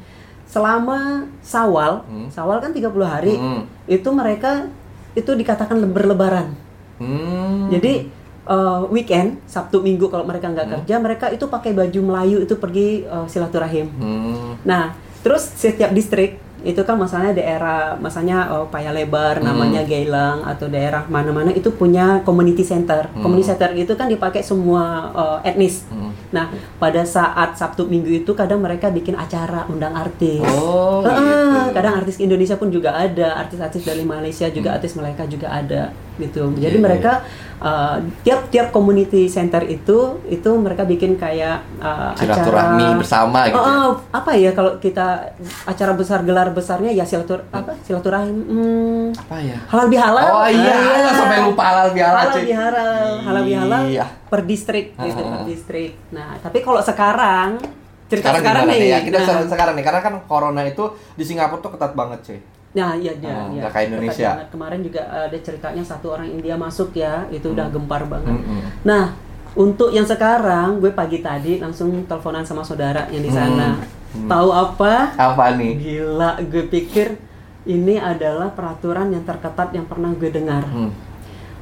Selama 0.47 0.99
Sawal, 1.43 2.07
Mm. 2.07 2.31
Sawal 2.31 2.63
kan 2.63 2.71
30 2.71 3.05
hari. 3.05 3.35
Mm. 3.35 3.67
Itu 3.87 4.15
mereka 4.15 4.71
itu 5.13 5.29
dikatakan 5.29 5.77
le- 5.77 5.87
berlebaran. 5.89 6.55
Hmm. 6.95 7.67
Jadi 7.69 8.07
eh, 8.49 8.83
weekend, 8.93 9.41
Sabtu 9.49 9.81
Minggu 9.81 10.09
kalau 10.09 10.25
mereka 10.25 10.53
nggak 10.53 10.69
kerja, 10.81 10.95
mereka 11.01 11.27
itu 11.33 11.45
pakai 11.49 11.73
baju 11.73 12.01
Melayu 12.05 12.45
itu 12.45 12.55
pergi 12.57 13.05
eh, 13.05 13.27
silaturahim. 13.29 13.89
Hmm. 13.97 14.61
Nah, 14.65 14.93
terus 15.25 15.49
setiap 15.57 15.93
distrik 15.93 16.41
itu 16.65 16.81
kan 16.81 16.97
masalahnya 16.97 17.37
daerah, 17.37 17.93
masanya 18.01 18.49
oh, 18.57 18.65
Paya 18.73 18.89
Lebar, 18.89 19.37
Hmm. 19.37 19.53
namanya 19.53 19.85
Gailang 19.85 20.49
atau 20.49 20.65
daerah 20.65 21.05
mana-mana 21.13 21.53
itu 21.53 21.69
punya 21.69 22.25
community 22.25 22.65
center. 22.65 23.13
Hmm. 23.13 23.21
Community 23.21 23.53
center 23.53 23.71
itu 23.77 23.93
kan 23.93 24.09
dipakai 24.09 24.41
semua 24.41 25.13
eh, 25.13 25.53
etnis. 25.53 25.85
Hmm. 25.93 26.17
Nah, 26.33 26.49
pada 26.81 27.05
saat 27.05 27.55
Sabtu 27.55 27.85
Minggu 27.85 28.25
itu 28.25 28.33
kadang 28.33 28.65
mereka 28.65 28.89
bikin 28.89 29.13
acara 29.15 29.69
undang 29.69 29.93
artis. 29.93 30.41
Oh, 30.41 31.05
gitu. 31.05 31.77
kadang 31.77 32.01
artis 32.01 32.17
Indonesia 32.19 32.57
pun 32.57 32.73
juga 32.73 32.97
ada, 32.97 33.45
artis-artis 33.45 33.85
dari 33.85 34.03
Malaysia 34.03 34.49
juga 34.49 34.75
artis 34.75 34.97
mereka 34.97 35.29
juga 35.29 35.53
ada 35.53 35.93
gitu. 36.17 36.49
Jadi 36.55 36.59
Hmm. 36.59 36.65
Iya, 36.65 36.79
mereka 36.81 37.13
uh, 37.61 37.97
tiap-tiap 38.23 38.71
community 38.71 39.27
center 39.27 39.63
itu 39.63 40.19
itu 40.27 40.51
mereka 40.57 40.83
bikin 40.83 41.15
kayak 41.15 41.63
uh, 41.79 42.11
Silaturahmi 42.17 42.83
acara 42.83 42.99
bersama 42.99 43.39
gitu. 43.47 43.59
Oh, 43.59 43.63
ya? 43.63 43.75
oh, 43.87 43.91
apa 44.11 44.31
ya 44.35 44.51
kalau 44.51 44.79
kita 44.79 45.35
acara 45.65 45.93
besar 45.93 46.23
gelar 46.23 46.51
besarnya 46.51 46.91
ya 46.91 47.05
silatur 47.05 47.45
apa 47.51 47.77
silaturahim 47.83 48.35
hmm, 48.35 49.05
Apa 49.29 49.37
ya? 49.39 49.59
halal 49.69 49.87
bihalal. 49.87 50.27
Oh 50.33 50.49
iya, 50.49 50.75
Ah, 51.05 51.13
sampai 51.15 51.39
lupa 51.45 51.63
halal 51.63 51.89
bihalal. 51.93 52.25
halal 52.27 52.43
bihalal, 52.43 53.09
halal 53.23 53.43
bihalal 53.45 53.83
Iya. 53.87 54.07
per 54.27 54.41
distrik 54.43 54.97
gitu, 54.97 55.21
Ah, 55.21 55.31
per 55.31 55.41
ah. 55.43 55.47
distrik. 55.47 55.93
Nah, 56.11 56.35
tapi 56.41 56.59
kalau 56.63 56.81
sekarang 56.81 57.61
cerita 58.05 58.31
Sekarang, 58.31 58.65
sekarang, 58.65 58.65
nih. 58.69 58.93
ya? 58.93 58.99
Kita 59.01 59.17
nah, 59.19 59.25
sekarang, 59.25 59.47
sekarang 59.49 59.75
nih 59.81 59.85
karena 59.85 60.01
kan 60.05 60.15
corona 60.29 60.63
itu 60.63 60.85
di 61.15 61.25
Singapura 61.25 61.61
tuh 61.61 61.71
ketat 61.75 61.93
banget, 61.97 62.19
cuy. 62.23 62.39
Nah, 62.75 62.99
iya 62.99 63.13
dia. 63.15 63.31
Hmm, 63.31 63.55
iya. 63.55 63.61
nggak 63.63 63.73
kayak 63.73 63.87
Indonesia. 63.87 64.31
banget. 64.35 64.49
Kemarin 64.51 64.81
juga 64.83 65.01
ada 65.07 65.39
ceritanya 65.39 65.83
satu 65.87 66.07
orang 66.11 66.29
India 66.29 66.55
masuk 66.59 66.91
ya, 66.99 67.23
itu 67.31 67.55
udah 67.55 67.71
gempar 67.71 68.03
banget. 68.11 68.35
Mm-mm. 68.35 68.61
Nah, 68.83 69.15
untuk 69.55 69.95
yang 69.95 70.03
sekarang 70.03 70.83
gue 70.83 70.91
pagi 70.91 71.23
tadi 71.23 71.63
langsung 71.63 72.03
teleponan 72.11 72.43
sama 72.43 72.67
saudara 72.67 73.07
yang 73.15 73.23
di 73.23 73.31
sana. 73.31 73.79
Hmm. 74.11 74.27
Tahu 74.27 74.49
apa? 74.51 75.15
Apa 75.15 75.55
nih? 75.55 75.73
Gila, 75.79 76.43
gue 76.43 76.67
pikir 76.67 77.15
ini 77.63 77.97
adalah 77.97 78.51
peraturan 78.51 79.15
yang 79.15 79.23
terketat 79.23 79.71
yang 79.71 79.87
pernah 79.87 80.11
gue 80.11 80.31
dengar. 80.35 80.67
Hmm. 80.67 80.91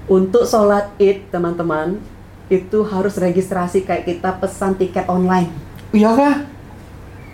Untuk 0.09 0.49
sholat 0.49 0.97
id, 0.97 1.29
teman-teman, 1.29 2.01
itu 2.49 2.85
harus 2.89 3.17
registrasi 3.21 3.85
kayak 3.85 4.09
kita 4.09 4.41
pesan 4.41 4.77
tiket 4.81 5.09
online. 5.09 5.53
Iya 5.93 6.11
kah? 6.13 6.37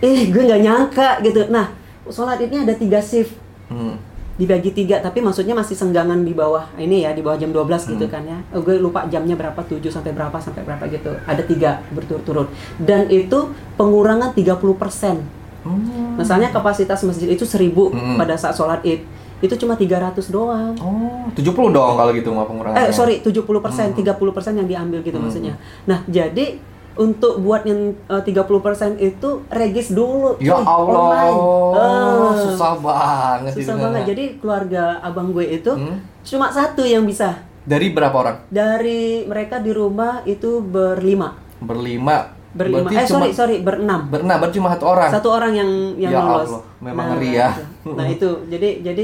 Eh, 0.03 0.27
gue 0.27 0.43
nggak 0.43 0.63
nyangka 0.63 1.09
gitu. 1.23 1.47
Nah, 1.47 1.71
sholat 2.11 2.39
idnya 2.43 2.67
ada 2.67 2.75
tiga 2.75 2.99
shift. 2.99 3.35
Hmm. 3.69 3.95
dibagi 4.35 4.71
tiga 4.71 4.97
tapi 4.97 5.19
maksudnya 5.19 5.51
masih 5.51 5.73
senggangan 5.73 6.23
di 6.23 6.31
bawah 6.31 6.63
ini 6.73 7.03
ya 7.03 7.11
di 7.11 7.19
bawah 7.19 7.35
jam 7.35 7.51
12 7.51 7.59
gitu 7.89 8.01
Hmm. 8.01 8.07
kan 8.09 8.23
ya 8.23 8.39
Oh, 8.49 8.59
gue 8.59 8.75
lupa 8.77 9.03
jamnya 9.05 9.35
berapa 9.35 9.59
7 9.59 9.83
sampai 9.85 10.09
berapa 10.09 10.37
sampai 10.37 10.63
berapa 10.63 10.79
gitu 10.87 11.11
ada 11.21 11.43
tiga 11.43 11.83
berturut-turut 11.89 12.47
dan 12.77 13.05
itu 13.05 13.35
pengurangan 13.75 14.31
30% 14.31 15.19
Hmm. 15.59 16.15
misalnya 16.15 16.49
kapasitas 16.49 17.03
masjid 17.03 17.27
itu 17.27 17.43
1000 17.43 17.91
Hmm. 17.91 18.15
pada 18.15 18.33
saat 18.33 18.55
sholat 18.55 18.79
id 18.81 19.03
itu 19.39 19.55
cuma 19.57 19.75
300 19.75 20.27
doang 20.27 20.71
Oh, 20.77 21.27
70 21.33 21.67
dong 21.69 21.95
kalau 21.95 22.11
gitu 22.11 22.31
mah 22.31 22.43
pengurangannya. 22.43 22.79
eh 22.81 22.91
sorry 22.91 23.19
70 23.19 23.43
persen 23.59 23.91
Hmm. 23.91 23.97
30 23.97 24.31
persen 24.31 24.55
yang 24.55 24.65
diambil 24.65 24.99
gitu 25.01 25.15
Hmm. 25.15 25.27
maksudnya 25.27 25.59
nah 25.83 25.99
jadi 26.07 26.59
untuk 26.95 27.39
buat 27.39 27.61
yang 27.63 27.93
eh, 28.03 28.21
30% 28.21 28.41
itu 28.97 29.29
regis 29.47 29.89
dulu 29.89 30.35
Ya 30.37 30.53
cuy, 30.53 30.63
Allah, 30.63 30.99
online. 30.99 31.37
Eh, 31.71 32.31
susah 32.43 32.73
banget 32.75 33.53
susah 33.53 33.73
itu. 33.73 33.81
banget 33.81 34.01
jadi 34.07 34.23
keluarga 34.37 34.83
abang 34.99 35.29
gue 35.29 35.45
itu 35.45 35.69
Hmm. 35.69 35.99
cuma 36.21 36.49
satu 36.49 36.81
yang 36.81 37.03
bisa 37.03 37.39
Dari 37.61 37.89
berapa 37.89 38.13
orang? 38.13 38.37
dari 38.47 39.01
mereka 39.23 39.57
di 39.57 39.69
rumah 39.69 40.23
itu 40.23 40.59
berlima 40.59 41.37
Berlima. 41.59 42.33
berlima 42.49 42.81
Berarti 42.83 42.95
eh 42.95 43.05
cuma- 43.05 43.19
sorry 43.21 43.29
sorry 43.31 43.55
berenam 43.59 44.01
Berenam, 44.07 44.37
berarti 44.37 44.55
cuma 44.55 44.69
satu 44.71 44.85
orang. 44.87 45.09
satu 45.09 45.27
orang 45.29 45.51
yang 45.53 45.69
yang 45.95 46.11
Ya 46.11 46.19
lolos 46.19 46.49
Allah, 46.49 46.61
memang 46.81 47.05
ngeri 47.13 47.29
ya. 47.31 47.49
nah 47.85 48.05
itu 48.05 48.25
jadi 48.47 48.69
jadi 48.81 49.03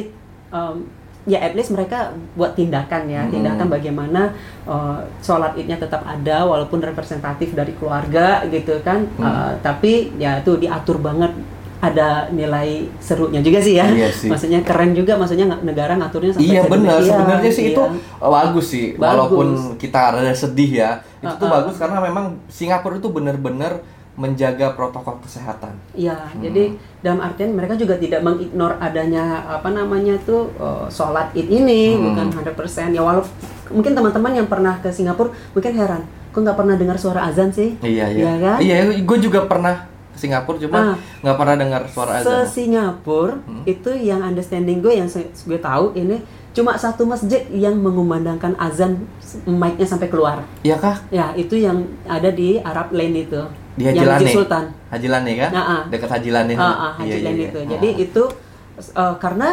um, 0.50 0.82
ya 1.26 1.42
at 1.42 1.58
least 1.58 1.74
mereka 1.74 2.14
buat 2.38 2.54
tindakan 2.54 3.10
ya, 3.10 3.26
Hmm. 3.26 3.34
tindakan 3.34 3.68
bagaimana 3.68 4.22
uh, 4.64 5.02
sholat 5.20 5.58
idnya 5.58 5.76
tetap 5.76 6.06
ada 6.06 6.46
walaupun 6.46 6.78
representatif 6.80 7.52
dari 7.52 7.74
keluarga 7.74 8.46
gitu 8.48 8.78
kan, 8.86 9.10
Hmm. 9.18 9.26
Uh, 9.26 9.52
tapi 9.60 10.14
ya 10.16 10.38
itu 10.40 10.54
diatur 10.56 11.02
banget 11.02 11.34
ada 11.82 12.30
nilai 12.34 12.90
serunya 12.98 13.42
juga 13.46 13.62
sih 13.62 13.78
ya. 13.78 13.86
Iya 13.86 14.10
sih. 14.10 14.30
Maksudnya 14.30 14.62
keren 14.66 14.94
juga, 14.94 15.18
maksudnya 15.18 15.46
negara 15.62 15.94
ngaturnya 15.94 16.34
sampai 16.34 16.46
Iya 16.50 16.62
benar, 16.66 16.98
sedemikian, 16.98 17.10
sebenarnya 17.14 17.52
sih 17.52 17.64
iya. 17.66 17.74
itu 17.74 17.82
uh, 18.22 18.30
bagus 18.32 18.66
sih, 18.70 18.86
Bagus. 18.94 19.06
walaupun 19.06 19.48
kita 19.78 20.02
rada 20.14 20.34
sedih 20.34 20.72
ya, 20.72 20.90
itu 21.22 21.34
tuh 21.36 21.46
Uh-uh. 21.46 21.56
bagus 21.62 21.76
karena 21.78 21.98
memang 22.02 22.26
Singapura 22.50 22.98
itu 22.98 23.10
benar-benar 23.10 23.82
menjaga 24.16 24.72
protokol 24.72 25.20
kesehatan. 25.20 25.76
Iya, 25.92 26.16
Hmm. 26.16 26.40
jadi 26.40 26.64
dalam 27.00 27.20
artian 27.20 27.52
mereka 27.52 27.76
juga 27.76 27.96
tidak 27.96 28.20
mengignore 28.20 28.80
adanya 28.80 29.24
apa 29.46 29.68
namanya 29.68 30.16
tuh 30.20 30.48
uh, 30.56 30.88
sholat 30.88 31.32
id 31.34 31.46
ini 31.46 31.94
Hmm. 31.94 32.04
bukan 32.10 32.28
100% 32.34 32.90
ya 32.90 33.02
walaupun 33.02 33.32
mungkin 33.72 33.92
teman-teman 33.92 34.32
yang 34.34 34.48
pernah 34.48 34.78
ke 34.78 34.88
Singapura 34.88 35.36
mungkin 35.52 35.74
heran, 35.74 36.02
kok 36.30 36.40
nggak 36.40 36.56
pernah 36.56 36.76
dengar 36.76 36.96
suara 36.96 37.28
azan 37.28 37.52
sih? 37.52 37.76
Iya 37.80 38.08
iya. 38.08 38.24
Iya 38.24 38.34
kan? 38.40 38.58
Iya, 38.58 38.76
gue 38.98 39.18
juga 39.20 39.44
pernah 39.44 39.84
ke 40.10 40.18
Singapura 40.18 40.58
cuma 40.58 40.78
Ah. 40.78 40.96
nggak 41.22 41.36
pernah 41.36 41.56
dengar 41.58 41.82
suara 41.86 42.12
azan. 42.16 42.48
Se 42.48 42.64
Singapura 42.64 43.36
Hmm. 43.38 43.64
itu 43.66 43.92
yang 43.92 44.24
understanding 44.24 44.80
gue 44.80 44.96
yang 44.96 45.12
gue 45.12 45.60
tahu 45.60 45.92
ini 45.94 46.24
cuma 46.52 46.72
satu 46.74 47.04
masjid 47.04 47.44
yang 47.52 47.76
mengumandangkan 47.76 48.56
azan 48.56 49.04
mic-nya 49.44 49.84
sampai 49.84 50.08
keluar. 50.08 50.40
Iya 50.64 50.80
kah? 50.80 51.04
Ya, 51.12 51.36
itu 51.36 51.60
yang 51.60 51.84
ada 52.08 52.32
di 52.32 52.56
Arab 52.58 52.96
Lane 52.96 53.28
itu. 53.28 53.44
Di 53.76 53.84
Haji 53.84 54.00
yang 54.00 54.08
Lane. 54.08 54.32
Sultan. 54.32 54.66
Haji 54.92 55.08
Lane 55.12 55.32
kan? 55.36 55.50
Nah, 55.52 55.66
ah. 55.68 55.82
Dekat 55.92 56.10
Haji 56.16 56.30
Lane. 56.32 56.54
Ah, 56.56 56.64
ah, 56.64 56.92
Haji 57.00 57.08
Iya, 57.12 57.16
iya, 57.16 57.26
Lane 57.28 57.36
iya. 57.36 57.48
itu. 57.48 57.58
Ah. 57.60 57.70
Jadi 57.76 57.90
itu 58.00 58.24
uh, 58.96 59.16
karena 59.20 59.50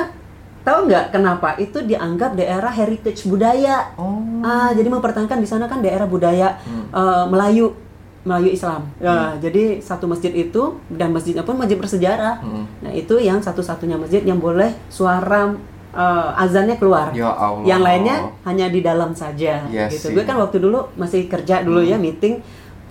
tahu 0.63 0.79
nggak 0.87 1.05
kenapa 1.11 1.49
itu 1.59 1.79
dianggap 1.83 2.39
daerah 2.39 2.71
heritage 2.71 3.27
budaya. 3.27 3.91
Oh. 3.99 4.23
Ah, 4.47 4.71
jadi 4.71 4.87
mempertahankan 4.87 5.43
di 5.43 5.49
sana 5.51 5.67
kan 5.67 5.83
daerah 5.83 6.07
budaya 6.07 6.55
Hmm. 6.63 6.87
uh, 6.95 7.27
Melayu, 7.27 7.75
Melayu 8.23 8.55
Islam. 8.55 8.87
Ya, 9.03 9.35
jadi 9.43 9.83
satu 9.83 10.07
masjid 10.07 10.31
itu 10.31 10.79
dan 10.87 11.11
masjidnya 11.11 11.43
pun 11.43 11.59
masjid 11.59 11.75
bersejarah. 11.75 12.39
Hmm. 12.39 12.71
Nah, 12.79 12.95
itu 12.95 13.19
yang 13.19 13.43
satu-satunya 13.43 13.99
masjid 13.99 14.23
yang 14.23 14.39
boleh 14.39 14.71
suara 14.87 15.51
uh, 15.95 16.31
azannya 16.39 16.79
keluar. 16.79 17.11
Ya 17.11 17.31
Allah. 17.31 17.67
Yang 17.67 17.81
lainnya 17.83 18.17
hanya 18.47 18.67
di 18.71 18.81
dalam 18.81 19.11
saja 19.13 19.67
Iya 19.69 19.91
gitu. 19.91 20.15
Gue 20.17 20.25
kan 20.25 20.37
waktu 20.41 20.59
dulu 20.59 20.95
masih 20.97 21.29
kerja 21.29 21.63
dulu 21.63 21.83
ya 21.85 21.99
meeting 22.01 22.41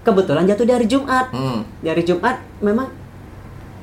kebetulan 0.02 0.44
jatuh 0.46 0.64
di 0.64 0.74
hari 0.74 0.86
Jumat 0.86 1.30
Hmm. 1.30 1.62
di 1.78 1.88
hari 1.88 2.02
Jumat 2.02 2.36
memang 2.60 2.90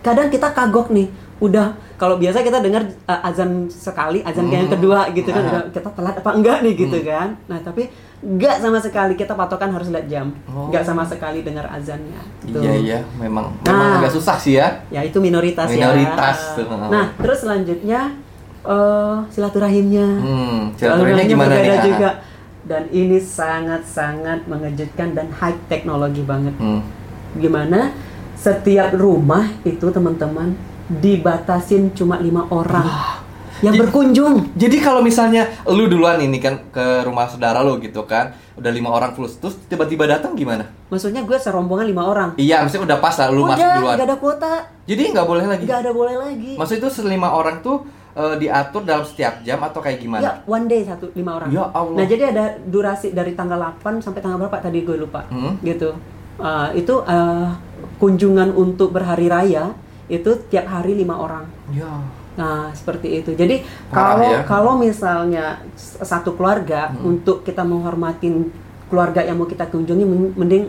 kadang 0.00 0.28
kita 0.28 0.50
kagok 0.50 0.90
nih 0.90 1.06
udah 1.38 1.70
kalau 1.94 2.14
biasa 2.14 2.42
kita 2.42 2.58
dengar 2.58 2.82
uh, 3.04 3.20
azan 3.24 3.66
sekali 3.68 4.22
azan 4.22 4.46
Hmm. 4.46 4.54
yang 4.56 4.68
kedua 4.68 5.06
gitu 5.12 5.28
kan 5.28 5.42
udah 5.44 5.62
kita 5.70 5.88
telat 5.88 6.14
apa 6.16 6.30
enggak 6.32 6.58
nih 6.60 6.74
gitu 6.76 6.98
kan 7.00 7.38
nah 7.46 7.58
tapi 7.58 7.86
enggak 8.18 8.58
sama 8.58 8.78
sekali 8.78 9.14
kita 9.14 9.30
patokan 9.32 9.70
harus 9.70 9.86
lihat 9.88 10.06
jam 10.06 10.26
Oh. 10.46 10.66
enggak 10.66 10.82
sama 10.82 11.02
sekali 11.02 11.40
dengar 11.40 11.66
azannya 11.68 12.18
gitu. 12.42 12.58
Iya 12.58 12.74
iya, 12.74 12.98
memang 13.16 13.54
Nah. 13.60 13.70
memang 13.70 13.88
agak 14.02 14.10
susah 14.12 14.34
sih 14.34 14.58
ya. 14.58 14.82
ya 14.90 15.00
itu 15.00 15.18
minoritas, 15.18 15.70
Minoritas 15.70 16.58
ya 16.58 16.58
tuh. 16.58 16.66
nah 16.88 17.06
terus 17.14 17.38
selanjutnya 17.38 18.00
eh 18.60 19.16
silaturahimnya 19.30 20.06
Hmm, 20.18 20.60
silaturahimnya 20.74 21.24
gimana 21.24 21.54
nih? 21.54 21.70
Ah. 21.70 22.14
Dan 22.68 22.86
ini 22.90 23.16
sangat-sangat 23.18 24.44
mengejutkan 24.44 25.12
dan 25.12 25.32
high 25.32 25.56
teknologi 25.66 26.20
banget 26.20 26.52
Hmm. 26.54 26.84
gimana 27.34 27.96
setiap 28.34 28.92
rumah 28.94 29.48
itu 29.62 29.88
teman-teman 29.88 30.52
dibatasin 30.90 31.90
cuma 31.90 32.16
lima 32.18 32.44
orang 32.48 32.86
yang 33.58 33.74
Jadi- 33.74 33.82
berkunjung 33.82 34.34
Jadi 34.54 34.76
kalau 34.78 35.00
misalnya 35.00 35.48
lu 35.66 35.84
duluan 35.84 36.16
ini 36.18 36.38
kan 36.38 36.62
ke 36.68 37.02
rumah 37.02 37.26
saudara 37.26 37.58
lu 37.58 37.76
gitu 37.78 38.04
kan, 38.04 38.30
udah 38.54 38.70
lima 38.70 38.86
orang 38.88 39.10
plus, 39.10 39.34
terus 39.34 39.58
tiba-tiba 39.64 40.06
datang 40.06 40.32
gimana? 40.32 40.70
maksudnya 40.86 41.20
gue 41.20 41.34
serombongan 41.36 41.84
lima 41.84 42.06
orang 42.06 42.30
Iya, 42.36 42.62
maksudnya 42.62 42.86
udah 42.86 42.98
pas 42.98 43.12
lah 43.14 43.28
lu 43.28 43.42
masuk 43.44 43.58
udah 43.58 43.70
duluan. 43.74 43.96
gak 43.96 44.06
ada 44.06 44.16
kuota 44.16 44.52
Jadi 44.84 45.02
nggak 45.10 45.26
boleh 45.26 45.44
lagi. 45.44 45.64
gak 45.64 45.80
ada 45.80 45.92
boleh 45.92 46.16
lagi 46.16 46.52
Maksudnya 46.54 46.80
itu 46.80 46.90
selima 46.94 47.28
orang 47.30 47.58
tuh 47.58 47.82
eh, 48.18 48.36
diatur 48.36 48.82
dalam 48.82 49.02
setiap 49.02 49.40
jam 49.40 49.58
atau 49.60 49.78
kayak 49.78 49.96
ya 49.96 50.02
gimana? 50.02 50.30
one 50.44 50.66
day 50.66 50.82
satu 50.82 51.08
lima 51.12 51.36
orang 51.36 51.48
Ya 51.48 51.70
Allah. 51.70 51.94
nah 51.94 52.04
jadi 52.04 52.22
ada 52.28 52.44
durasi 52.60 53.10
dari 53.10 53.32
tanggal 53.32 53.56
8 53.78 54.00
sampai 54.00 54.18
tanggal 54.18 54.38
berapa 54.38 54.58
tadi 54.58 54.82
gue 54.82 54.96
lupa 54.96 55.22
Hmm. 55.26 55.54
gitu 55.62 55.94
Eh, 56.38 56.70
itu 56.76 56.94
eh, 57.04 57.48
kunjungan 57.96 58.54
untuk 58.54 58.90
berhari 58.90 59.26
raya 59.26 59.74
itu 60.06 60.30
tiap 60.46 60.66
hari 60.68 60.94
lima 60.94 61.14
orang 61.16 61.42
Ya. 61.68 61.90
Nah, 62.34 62.70
seperti 62.70 63.18
itu. 63.18 63.34
Jadi 63.34 63.66
Parah 63.90 64.14
kalau 64.14 64.30
ya. 64.30 64.40
kalau 64.44 64.72
misalnya 64.78 65.58
satu 65.76 66.32
keluarga 66.32 66.86
Hmm. 66.88 67.18
untuk 67.18 67.42
kita 67.42 67.60
menghormatin 67.62 68.54
keluarga 68.86 69.20
yang 69.20 69.34
mau 69.34 69.44
kita 69.44 69.66
kunjungi 69.66 70.04
men- 70.04 70.34
mending 70.36 70.64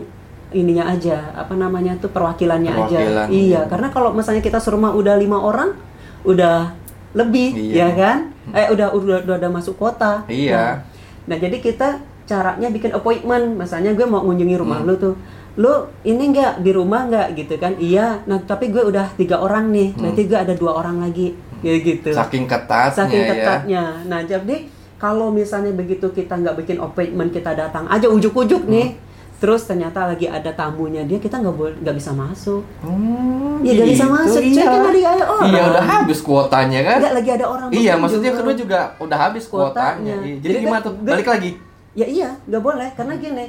ininya 0.50 0.90
aja, 0.90 1.30
apa 1.32 1.54
namanya 1.54 1.94
tuh 1.96 2.10
perwakilannya 2.10 2.68
Perwakilan, 2.68 3.06
aja. 3.24 3.30
iya. 3.30 3.46
Iya, 3.54 3.60
karena 3.64 3.88
kalau 3.88 4.10
misalnya 4.10 4.42
kita 4.42 4.58
serumah 4.58 4.90
udah 4.90 5.14
lima 5.14 5.38
orang, 5.38 5.78
udah 6.22 6.74
lebih, 7.12 7.48
Iya. 7.52 7.86
ya 7.86 7.88
kan? 7.92 8.18
Eh 8.50 8.66
udah 8.68 8.90
udah 8.90 9.18
udah 9.22 9.36
ada 9.36 9.48
masuk 9.48 9.74
kota. 9.76 10.22
Iya. 10.26 10.82
Nah, 11.26 11.34
nah, 11.34 11.36
jadi 11.36 11.58
kita 11.58 11.88
caranya 12.24 12.68
bikin 12.68 12.90
appointment. 12.90 13.58
Misalnya 13.58 13.90
gue 13.92 14.06
mau 14.06 14.22
ngunjungi 14.22 14.56
rumah 14.56 14.78
Hmm. 14.80 14.88
lu 14.88 14.94
tuh. 14.96 15.14
Lu 15.58 15.72
ini 16.02 16.30
nggak 16.30 16.62
di 16.62 16.70
rumah 16.70 17.06
nggak 17.06 17.26
gitu 17.34 17.54
kan? 17.56 17.74
Iya. 17.76 18.22
Nah, 18.24 18.38
tapi 18.40 18.70
gue 18.70 18.80
udah 18.80 19.10
tiga 19.14 19.38
orang 19.38 19.70
nih. 19.70 19.94
Berarti 19.94 20.22
gue 20.24 20.38
ada 20.38 20.54
dua 20.54 20.78
orang 20.78 21.02
lagi. 21.02 21.34
Ya 21.60 21.74
gitu. 21.76 22.14
Hmm. 22.14 22.18
Saking 22.18 22.46
ketatnya 22.46 22.96
Saking 22.96 23.20
ya. 23.20 23.28
ketatnya. 23.28 23.82
Nah, 24.06 24.20
jadi 24.22 24.56
kalau 24.96 25.28
misalnya 25.28 25.72
begitu 25.72 26.08
kita 26.08 26.36
nggak 26.36 26.56
bikin 26.56 26.78
appointment, 26.78 27.30
kita 27.30 27.52
datang 27.52 27.84
aja 27.86 28.06
ujuk-ujuk 28.06 28.64
nih. 28.64 28.94
Terus 29.40 29.64
ternyata 29.64 30.04
lagi 30.04 30.28
ada 30.28 30.52
tamunya 30.52 31.00
dia, 31.02 31.16
kita 31.16 31.40
nggak 31.40 31.56
boleh 31.56 31.72
nggak 31.80 31.96
bisa 31.96 32.12
masuk. 32.12 32.60
Hmm, 32.80 33.64
Iya, 33.64 33.72
nggak 33.74 33.88
bisa 33.88 34.04
gitu, 34.04 34.14
masuk. 34.14 34.42
Iya. 34.42 34.52
Cuy, 34.54 34.68
kan 34.68 34.82
lagi 34.84 35.02
ada 35.02 35.24
orang. 35.26 35.48
Iya, 35.48 35.60
udah 35.66 35.84
habis 35.86 36.18
kuotanya 36.20 36.80
kan? 36.84 36.98
Nggak 37.00 37.14
lagi 37.14 37.30
ada 37.32 37.46
orang. 37.48 37.68
Iya, 37.70 37.92
maksudnya 37.96 38.30
kedua 38.30 38.54
juga 38.54 38.80
udah 38.98 39.18
habis 39.18 39.44
kuotanya. 39.44 39.96
Kuotanya. 39.96 40.14
Iya. 40.20 40.36
Jadi, 40.36 40.44
Jadi 40.44 40.52
kan 40.54 40.60
gimana 40.62 40.80
tuh? 40.82 40.92
Balik 41.00 41.26
lagi. 41.26 41.50
Ya 41.90 42.06
iya, 42.06 42.28
nggak 42.44 42.62
boleh 42.62 42.88
karena 42.94 43.14
gini. 43.16 43.46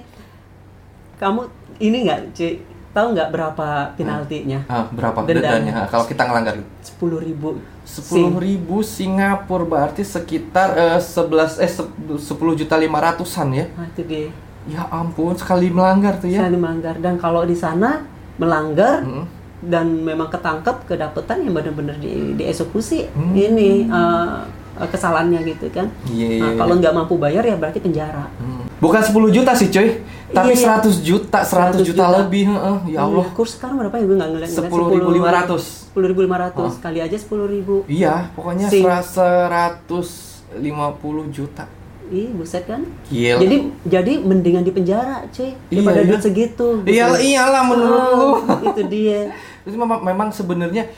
Kamu 1.17 1.39
ini 1.77 1.97
nggak, 2.01 2.19
Ci, 2.31 2.47
tahu 2.89 3.07
nggak 3.11 3.29
berapa 3.29 3.67
penaltinya? 3.93 4.59
Ah, 4.65 4.87
berapa 4.87 5.19
Dendanya. 5.21 5.59
dendanya? 5.59 5.73
Ah, 5.75 5.87
Kalau 5.87 6.05
kita 6.05 6.23
ngelanggar 6.23 6.55
Sepuluh 6.81 7.19
ribu. 7.19 7.59
sepuluh 7.83 8.39
ribu 8.39 8.79
Singapura 8.79 9.65
berarti 9.65 10.01
sekitar 10.01 10.71
eh, 10.73 10.97
11 10.97 11.59
eh 11.59 11.67
se- 11.67 11.91
10 12.17 12.23
juta 12.55 12.75
lima 12.75 12.97
ratusan 12.97 13.51
ya. 13.51 13.65
Nah, 13.75 13.83
itu 13.85 14.01
dia. 14.01 14.31
Ya 14.63 14.85
ampun 14.87 15.33
sekali 15.33 15.67
melanggar 15.67 16.17
tuh 16.17 16.27
ya. 16.27 16.45
Sekali 16.45 16.57
melanggar 16.57 16.95
dan 16.97 17.17
kalau 17.17 17.41
di 17.43 17.53
sana 17.53 18.05
melanggar 18.37 19.01
Mm. 19.01 19.25
dan 19.63 19.85
memang 19.99 20.27
ketangkep 20.27 20.85
kedapetan 20.85 21.41
yang 21.41 21.53
benar-benar 21.53 21.97
di, 21.97 22.33
dieksekusi 22.35 23.09
Hmm. 23.09 23.33
ini 23.33 23.85
eh, 23.85 24.39
kesalahannya 24.81 25.41
gitu 25.45 25.69
kan. 25.69 25.89
Iya, 26.05 26.27
iya, 26.27 26.41
Nah, 26.41 26.49
iya. 26.49 26.57
kalau 26.57 26.73
nggak 26.75 26.93
mampu 26.95 27.13
bayar 27.15 27.43
ya 27.43 27.53
berarti 27.53 27.77
penjara. 27.77 28.25
Hmm. 28.37 28.65
Bukan 28.77 28.97
10 28.97 29.29
juta 29.29 29.53
sih 29.53 29.69
cuy, 29.69 30.01
tapi 30.31 30.53
Iya, 30.53 30.57
iya. 30.57 30.81
100 30.81 30.95
juta, 30.99 31.39
100 31.45 31.85
juta, 31.85 32.05
lebih, 32.17 32.49
heeh. 32.49 32.77
ya 32.89 33.05
Allah. 33.05 33.21
Iya, 33.21 33.35
kurs 33.37 33.53
sekarang 33.53 33.77
berapa 33.77 33.93
ya 33.93 34.05
gue 34.05 34.17
nggak 34.17 34.29
ngeliat. 34.31 34.49
10.500. 34.49 35.61
Sepuluh 35.85 36.07
ribu 36.09 36.21
lima 36.23 36.37
ratus 36.39 36.73
kali 36.77 36.97
aja 36.97 37.13
sepuluh 37.13 37.45
ribu. 37.45 37.85
Iya, 37.85 38.33
pokoknya 38.33 38.73
Sing. 38.73 38.81
150 38.81 40.57
juta. 41.29 41.65
Ih, 42.11 42.27
buset 42.31 42.63
kan? 42.63 42.83
Gila. 43.07 43.39
Jadi 43.39 43.55
jadi 43.87 44.13
mendingan 44.19 44.61
di 44.61 44.69
penjara, 44.69 45.23
cuy. 45.27 45.55
Daripada 45.65 45.95
Iya, 45.95 46.03
iya. 46.03 46.09
duit 46.11 46.21
segitu. 46.21 46.67
gitu. 46.77 46.91
Iya, 46.91 47.05
iyalah 47.15 47.63
menurut 47.63 48.03
lu. 48.03 48.19
Oh, 48.19 48.37
itu 48.67 48.81
dia. 48.85 49.31
Itu 49.63 49.75
memang, 49.75 50.03
memang 50.03 50.27
sebenarnya 50.29 50.91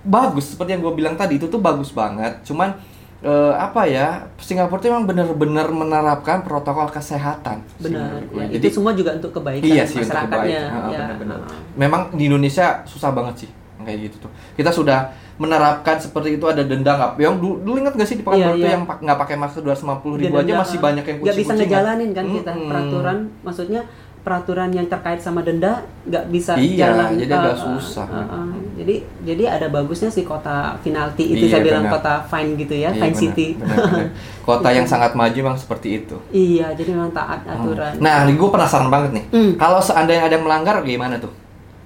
bagus 0.00 0.52
seperti 0.52 0.72
yang 0.72 0.82
gue 0.82 0.94
bilang 0.94 1.14
tadi 1.14 1.36
itu 1.36 1.46
tuh 1.46 1.56
bagus 1.58 1.88
banget. 1.90 2.40
Cuman 2.42 2.76
eh, 3.20 3.52
apa 3.52 3.84
ya 3.84 4.28
Singapura 4.36 4.76
tuh 4.76 4.88
memang 4.88 5.04
benar-benar 5.04 5.68
menerapkan 5.68 6.40
protokol 6.40 6.88
kesehatan. 6.88 7.60
Benar. 7.76 8.20
Ya, 8.30 8.44
Jadi 8.50 8.64
itu 8.66 8.76
semua 8.76 8.92
juga 8.92 9.12
untuk 9.12 9.32
kebaikan 9.32 9.64
iya 9.64 9.84
sih 9.84 9.96
untuk 9.96 10.08
masyarakatnya. 10.08 10.36
kebaikan. 10.36 10.72
Heeh, 10.72 10.90
ya. 10.90 11.00
benar-benar. 11.04 11.38
Memang 11.74 12.02
di 12.12 12.24
Indonesia 12.26 12.84
susah 12.84 13.12
banget 13.12 13.44
sih 13.44 13.50
kayak 13.90 13.98
gitu 14.06 14.16
tuh. 14.20 14.30
Kita 14.54 14.70
sudah 14.70 15.10
menerapkan 15.36 15.96
seperti 15.96 16.36
itu 16.36 16.44
ada 16.44 16.60
denda 16.60 16.92
nggak? 16.92 17.10
Yang 17.18 17.34
dulu, 17.36 17.54
dulu 17.60 17.76
ingat 17.78 17.94
gak 17.94 18.06
sih 18.06 18.14
di 18.14 18.22
Pekanbaru 18.22 18.54
Iya, 18.54 18.62
iya. 18.62 18.70
yang 18.70 18.82
nggak 18.86 19.18
pakai 19.18 19.34
masker 19.34 19.60
250 19.60 19.82
ribu 20.16 20.30
Dia 20.30 20.38
aja 20.38 20.46
denda, 20.46 20.60
masih 20.60 20.78
banyak 20.78 21.02
yang 21.02 21.16
nggak 21.16 21.26
bisa 21.26 21.34
kucing-kucingan. 21.50 21.66
ngejalanin 21.66 22.10
kan 22.10 22.24
kita 22.30 22.52
Mm-mm. 22.52 22.68
peraturan, 22.68 23.16
maksudnya 23.40 23.82
peraturan 24.20 24.68
yang 24.68 24.84
terkait 24.84 25.16
sama 25.16 25.40
denda 25.40 25.80
nggak 26.04 26.28
bisa 26.28 26.52
Iya, 26.52 26.92
jalan. 26.92 27.16
jadi 27.16 27.32
agak 27.34 27.50
eh, 27.50 27.62
susah. 27.62 28.04
eh, 28.06 28.20
eh. 28.20 28.48
Jadi 28.76 28.94
jadi 29.24 29.44
ada 29.50 29.66
bagusnya 29.66 30.08
sih 30.08 30.22
kota 30.22 30.76
penalti 30.78 31.24
itu 31.26 31.48
Iya, 31.48 31.50
saya 31.50 31.62
bilang 31.64 31.84
benar. 31.84 31.94
kota 31.96 32.12
fine 32.26 32.50
gitu 32.54 32.74
ya, 32.74 32.92
Iya, 32.92 33.00
fine 33.00 33.08
benar, 33.10 33.22
city. 33.22 33.46
benar, 33.56 33.76
benar. 33.80 34.08
Kota 34.50 34.68
yang 34.68 34.84
sangat 34.84 35.12
maju 35.14 35.38
memang 35.38 35.56
seperti 35.56 35.88
itu. 35.96 36.16
iya, 36.28 36.68
jadi 36.70 36.92
memang 36.92 37.12
taat 37.12 37.40
aturan. 37.44 37.96
Nah, 37.96 38.26
gue 38.26 38.50
penasaran 38.50 38.88
banget 38.88 39.10
nih. 39.14 39.24
Hmm. 39.30 39.52
Kalau 39.54 39.80
seandainya 39.80 40.22
ada 40.22 40.34
yang 40.34 40.44
melanggar, 40.44 40.76
gimana 40.82 41.16
tuh? 41.16 41.32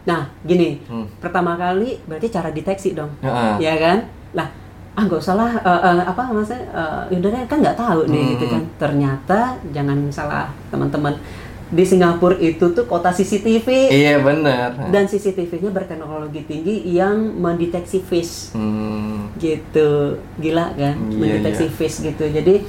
Nah, 0.05 0.29
gini, 0.45 0.81
Hmm. 0.85 1.09
pertama 1.17 1.57
kali 1.57 1.97
berarti 2.05 2.29
cara 2.29 2.53
deteksi 2.53 2.93
dong. 2.93 3.09
Heeh. 3.21 3.57
Ya 3.59 3.75
kan? 3.77 3.99
Lah, 4.33 4.49
ah 4.95 5.03
nggak 5.03 5.19
usah 5.19 5.35
lah 5.35 5.51
eh, 5.51 5.81
eh, 5.91 6.03
apa 6.05 6.23
maksudnya 6.31 6.63
uh, 6.71 7.47
kan 7.47 7.59
nggak 7.59 7.75
tahu 7.75 8.07
nih 8.07 8.21
Hmm. 8.21 8.33
gitu 8.37 8.45
kan 8.47 8.63
ternyata 8.79 9.39
jangan 9.75 9.99
salah 10.09 10.47
teman-teman 10.71 11.19
di 11.67 11.83
Singapura 11.83 12.39
itu 12.39 12.63
tuh 12.71 12.87
kota 12.87 13.11
CCTV 13.11 13.91
Iya 13.91 14.23
bener. 14.23 14.71
dan 14.95 15.11
CCTV-nya 15.11 15.75
berteknologi 15.75 16.47
tinggi 16.47 16.87
yang 16.87 17.19
mendeteksi 17.35 17.99
face 17.99 18.55
Hmm. 18.55 19.35
gitu 19.35 20.15
gila 20.39 20.71
kan 20.79 20.95
Iya, 20.95 21.19
mendeteksi 21.19 21.67
iya. 21.67 21.75
face 21.75 21.99
gitu 22.05 22.31
jadi 22.31 22.63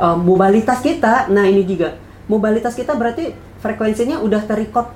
uh, 0.00 0.16
mobilitas 0.16 0.80
kita 0.80 1.28
nah 1.28 1.44
ini 1.44 1.68
juga 1.68 2.00
mobilitas 2.24 2.72
kita 2.72 2.96
berarti 2.96 3.36
frekuensinya 3.60 4.24
udah 4.24 4.40
terrecord 4.48 4.88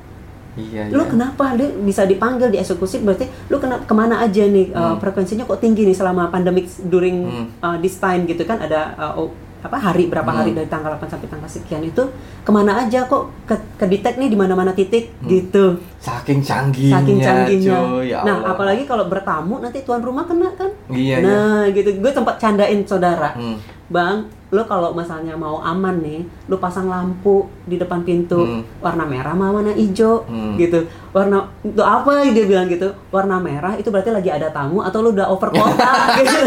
Iya, 0.52 0.88
lu 0.88 0.98
iya. 0.98 1.08
kenapa 1.08 1.54
dia 1.54 1.70
bisa 1.70 2.02
dipanggil 2.02 2.50
dieksekusi 2.50 3.00
berarti 3.00 3.22
lu 3.46 3.56
kena 3.56 3.78
ke 3.80 3.92
mana 3.92 4.18
aja 4.18 4.42
nih 4.42 4.70
uh, 4.70 4.82
Hmm. 4.88 4.96
frekuensinya 4.98 5.44
kok 5.44 5.58
tinggi 5.58 5.84
nih 5.84 5.94
selama 5.94 6.26
pandemic 6.26 6.66
during 6.84 7.22
Hmm. 7.22 7.46
uh, 7.60 7.76
this 7.78 7.96
time 7.96 8.24
gitu 8.24 8.42
kan 8.42 8.58
ada 8.58 8.90
uh, 8.94 9.14
oh, 9.16 9.30
apa 9.60 9.76
hari 9.76 10.06
berapa 10.06 10.26
hari 10.26 10.50
Hmm. 10.50 10.58
dari 10.58 10.68
tanggal 10.68 10.90
8 10.90 11.06
sampai 11.06 11.28
tanggal 11.28 11.44
sekian 11.46 11.82
itu 11.82 12.02
ke 12.40 12.50
mana 12.50 12.80
aja 12.80 13.04
kok 13.04 13.28
ke, 13.44 13.52
kedetek 13.76 14.16
nih 14.16 14.26
di 14.26 14.34
mana-mana 14.34 14.72
titik 14.72 15.12
Hmm. 15.16 15.28
gitu 15.28 15.64
Saking 15.96 16.40
canggihnya, 16.40 16.96
saking 16.96 17.18
canggihnya. 17.20 17.76
cuy, 17.76 18.08
ya 18.08 18.18
nah, 18.20 18.40
Allah. 18.40 18.50
apalagi 18.50 18.82
kalau 18.84 19.04
bertamu 19.04 19.60
nanti 19.60 19.80
tuan 19.80 20.00
rumah 20.00 20.24
kena 20.24 20.48
kan. 20.52 20.72
Iya, 20.88 21.20
nah, 21.20 21.68
gitu. 21.68 21.92
Gue 21.94 22.08
sempat 22.08 22.36
candain 22.36 22.80
saudara. 22.82 23.36
Hmm. 23.36 23.60
Bang, 23.86 24.32
lo 24.50 24.62
kalau 24.64 24.90
misalnya 24.90 25.32
mau 25.32 25.58
aman 25.58 25.98
nih, 25.98 26.20
lo 26.44 26.56
pasang 26.56 26.84
lampu 26.84 27.36
di 27.62 27.74
depan 27.74 28.00
pintu 28.00 28.34
Hmm. 28.40 28.62
warna 28.78 29.04
merah 29.04 29.30
sama 29.30 29.50
warna 29.52 29.70
hijau 29.70 30.22
Hmm. 30.22 30.54
gitu. 30.54 30.82
Warna 31.08 31.42
itu 31.60 31.78
apa 31.78 32.22
dia 32.24 32.44
bilang 32.44 32.66
gitu? 32.66 32.86
Warna 33.08 33.38
merah 33.38 33.74
itu 33.74 33.88
berarti 33.88 34.10
lagi 34.10 34.26
ada 34.28 34.46
tamu 34.48 34.78
atau 34.80 35.00
lo 35.00 35.10
udah 35.10 35.26
over 35.28 35.48
kota 35.48 35.90
gitu. 36.18 36.38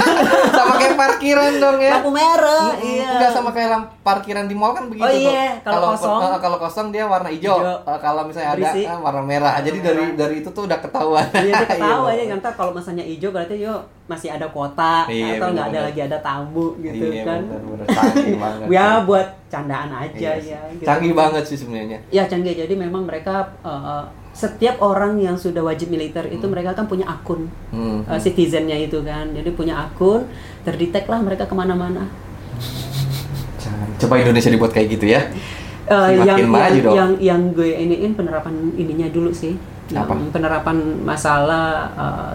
sama 0.49 0.75
kayak 0.75 0.95
parkiran 0.95 1.51
dong 1.57 1.77
ya. 1.77 1.95
Lampu 1.95 2.11
merah, 2.11 2.71
Mm-mm, 2.71 2.83
iya. 2.85 3.07
Enggak 3.13 3.31
sama 3.31 3.49
kayak 3.49 3.69
lamp 3.69 3.85
parkiran 4.01 4.45
di 4.45 4.53
mall 4.53 4.71
kan 4.71 4.85
begitu 4.85 5.03
Oh 5.03 5.11
iya, 5.11 5.55
kalau 5.61 5.91
kosong- 5.93 6.19
eh, 6.21 6.39
kalau 6.39 6.57
kosong 6.57 6.87
dia 6.89 7.03
warna 7.05 7.27
hijau. 7.29 7.55
Hijau. 7.55 7.75
Eh, 7.85 7.99
kalau 7.99 8.21
misalnya 8.23 8.49
ada 8.51 8.59
Berisik. 8.65 8.85
eh, 8.85 8.99
warna 8.99 9.21
merah. 9.21 9.53
Jadi 9.57 9.77
Warna 9.77 9.83
dari 9.85 10.01
merah. 10.01 10.17
dari 10.17 10.35
itu 10.37 10.49
tuh 10.49 10.63
udah 10.63 10.79
ketahuan. 10.79 11.27
Iya, 11.33 11.55
Iya, 11.79 11.95
aja 12.21 12.35
ntar 12.37 12.51
kalau 12.53 12.71
misalnya 12.71 13.01
hijau 13.01 13.29
berarti 13.29 13.55
yo 13.57 13.75
masih 14.05 14.29
ada 14.29 14.43
kota 14.45 15.07
Iya, 15.07 15.39
atau 15.39 15.47
nggak 15.49 15.67
ada 15.69 15.79
lagi 15.85 15.99
ada 16.01 16.17
tamu 16.19 16.75
gitu 16.77 17.03
Iya, 17.09 17.23
kan. 17.25 17.39
bener-bener. 17.41 17.87
Canggih 17.95 18.37
banget. 18.45 18.65
ya 18.69 18.85
buat 19.01 19.27
candaan 19.47 19.89
aja 19.91 20.17
Iya 20.17 20.33
ya. 20.39 20.59
gitu. 20.71 20.83
Canggih 20.83 21.13
banget 21.13 21.43
sih 21.45 21.57
sebenarnya. 21.57 21.99
Ya 22.09 22.23
canggih. 22.25 22.53
Jadi 22.55 22.73
memang 22.73 23.03
mereka 23.03 23.53
uh, 23.61 24.03
setiap 24.31 24.77
orang 24.79 25.17
yang 25.17 25.35
sudah 25.35 25.61
wajib 25.61 25.87
militer 25.87 26.25
itu 26.25 26.41
mereka 26.43 26.73
kan 26.73 26.85
punya 26.85 27.05
akun 27.05 27.45
Hmm. 27.69 28.01
uh, 28.03 28.17
citizennya 28.17 28.75
itu 28.75 29.01
kan. 29.01 29.29
Jadi 29.29 29.49
punya 29.51 29.77
akun, 29.79 30.25
terdetek 30.61 31.05
lah 31.05 31.19
mereka 31.19 31.43
ke 31.43 31.53
mana-mana. 31.53 32.09
Coba 33.95 34.19
Indonesia 34.19 34.49
dibuat 34.49 34.71
kayak 34.71 34.87
gitu 34.91 35.05
ya. 35.07 35.21
Uh, 35.83 36.07
Semakin 36.09 36.27
yang, 36.39 36.49
maju 36.49 36.63
yang, 36.71 36.81
dong. 36.81 36.95
yang 36.95 37.11
yang 37.19 37.41
gue 37.51 37.69
iniin 37.69 38.11
penerapan 38.13 38.53
ininya 38.73 39.07
dulu 39.09 39.31
sih. 39.31 39.55
Apa? 39.93 40.15
penerapan 40.31 40.79
masalah 41.03 41.91
uh, 41.93 42.33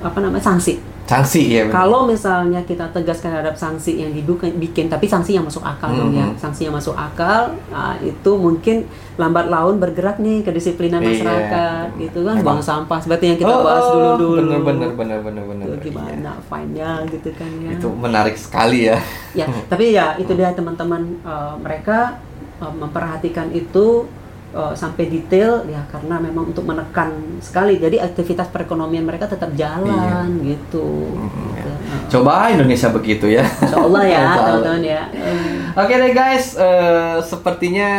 apa 0.00 0.18
namanya 0.18 0.40
sanksi. 0.44 0.78
Sanksi 1.04 1.52
ya. 1.52 1.68
Kalau 1.68 2.08
misalnya 2.08 2.64
kita 2.64 2.88
tegas 2.88 3.20
terhadap 3.20 3.52
sanksi 3.52 4.00
yang 4.00 4.10
dibuka- 4.10 4.48
bikin, 4.50 4.88
tapi 4.88 5.04
sanksi 5.04 5.36
yang 5.36 5.44
masuk 5.44 5.60
akal 5.60 5.92
dong 5.92 6.10
ya, 6.10 6.24
Mhm. 6.24 6.40
sanksi 6.40 6.64
yang 6.64 6.72
masuk 6.72 6.96
akal, 6.96 7.52
nah, 7.68 7.92
itu 8.00 8.30
mungkin 8.34 8.88
lambat 9.14 9.46
laun 9.46 9.76
bergerak 9.76 10.16
nih 10.16 10.40
kedisiplinan 10.40 10.98
Iya. 10.98 11.08
masyarakat, 11.12 11.86
gitu 12.00 12.18
kan, 12.24 12.34
Emang. 12.40 12.44
buang 12.56 12.62
sampah 12.64 12.98
seperti 12.98 13.24
yang 13.30 13.38
kita 13.38 13.52
Oh, 13.52 13.60
bahas 13.62 13.84
dulu 13.84 14.08
dulu. 14.16 14.40
Bener 14.40 14.60
bener 14.64 14.90
bener 14.90 15.18
bener 15.20 15.44
bener. 15.44 15.64
Itu 15.68 15.76
gimana 15.84 16.30
fine-nya 16.42 16.90
gitu 17.06 17.28
kan 17.36 17.50
ya. 17.60 17.70
Itu 17.76 17.88
menarik 17.92 18.34
sekali 18.34 18.88
ya. 18.88 18.96
Ya, 19.36 19.44
tapi 19.68 19.92
ya 19.92 20.16
itu 20.16 20.32
dia 20.32 20.50
teman-teman 20.50 21.20
eh, 21.20 21.54
mereka 21.60 22.16
eh, 22.56 22.72
memperhatikan 22.72 23.52
itu 23.52 24.08
eh, 24.54 24.74
sampai 24.74 25.04
detail 25.06 25.66
ya 25.66 25.82
karena 25.86 26.16
memang 26.16 26.48
untuk 26.48 26.62
menekan 26.62 27.10
sekali. 27.40 27.76
Jadi 27.76 27.98
aktivitas 27.98 28.48
perekonomian 28.48 29.02
mereka 29.02 29.26
tetap 29.26 29.50
jalan 29.54 30.30
gitu. 30.40 31.10
Mm, 31.12 31.26
ya. 31.52 31.60
Gitu. 31.60 31.70
Coba 32.10 32.48
Indonesia 32.48 32.88
begitu 32.88 33.26
ya. 33.28 33.42
Insya 33.42 33.78
Allah 33.80 34.02
ya, 34.04 34.14
Insya 34.14 34.22
Allah. 34.22 34.46
teman-teman 34.48 34.82
ya. 34.84 35.02
Oke 35.80 35.92
deh 35.92 36.12
guys, 36.12 36.54
eh, 36.54 37.16
sepertinya 37.20 37.90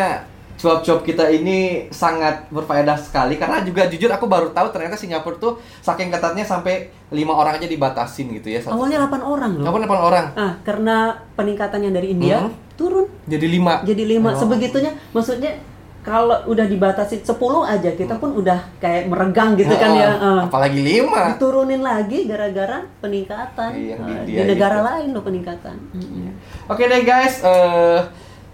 cuap-cuap 0.56 1.04
kita 1.04 1.28
ini 1.30 1.91
sangat 1.91 2.48
berfaedah 2.48 2.96
sekali 2.96 3.36
karena 3.36 3.60
juga 3.60 3.86
jujur 3.86 4.08
aku 4.08 4.24
baru 4.24 4.50
tahu 4.50 4.72
ternyata 4.72 4.96
Singapura 4.96 5.36
tuh 5.36 5.54
saking 5.80 6.08
ketatnya 6.08 6.41
sampai 6.41 6.88
lima 7.12 7.36
orang 7.36 7.60
aja 7.60 7.68
dibatasin 7.68 8.32
gitu 8.34 8.48
ya. 8.50 8.63
Satu. 8.63 8.74
Awalnya 8.74 9.04
8 9.04 9.20
orang 9.22 9.52
loh. 9.54 9.68
Kapan 9.68 9.80
delapan 9.84 10.02
orang? 10.02 10.26
Ah, 10.34 10.54
karena 10.63 10.96
peningkatan 11.36 11.80
yang 11.82 11.94
dari 11.94 12.08
India 12.10 12.38
Hmm. 12.39 12.56
turun 12.76 13.06
Jadi 13.26 13.46
lima. 13.46 13.84
jadi 13.84 14.04
lima. 14.06 14.32
Oh. 14.32 14.39
Sebegitunya, 14.39 14.96
maksudnya 15.12 15.60
kalau 16.06 16.38
udah 16.46 16.63
dibatasi 16.63 17.20
10 17.20 17.34
aja 17.65 17.89
kita 17.91 18.15
pun 18.15 18.30
udah 18.36 18.62
kayak 18.78 19.10
meregang 19.10 19.58
gitu 19.58 19.74
kan 19.74 19.89
Ah, 19.89 19.98
ya. 19.98 20.10
Apalagi 20.46 20.78
lima. 20.80 21.34
diturunin 21.34 21.82
lagi 21.82 22.24
gara-gara 22.24 22.86
peningkatan 23.00 23.72
Iya, 23.74 23.96
Eh, 23.98 24.06
di 24.06 24.13
di, 24.24 24.32
dia 24.32 24.46
negara 24.46 24.78
gitu. 24.78 24.88
lain 24.88 25.08
loh 25.12 25.24
peningkatan. 25.24 25.76
Mm-mm. 25.91 26.30
Oke 26.68 26.86
deh 26.86 27.02
guys, 27.02 27.41
eh 27.41 28.00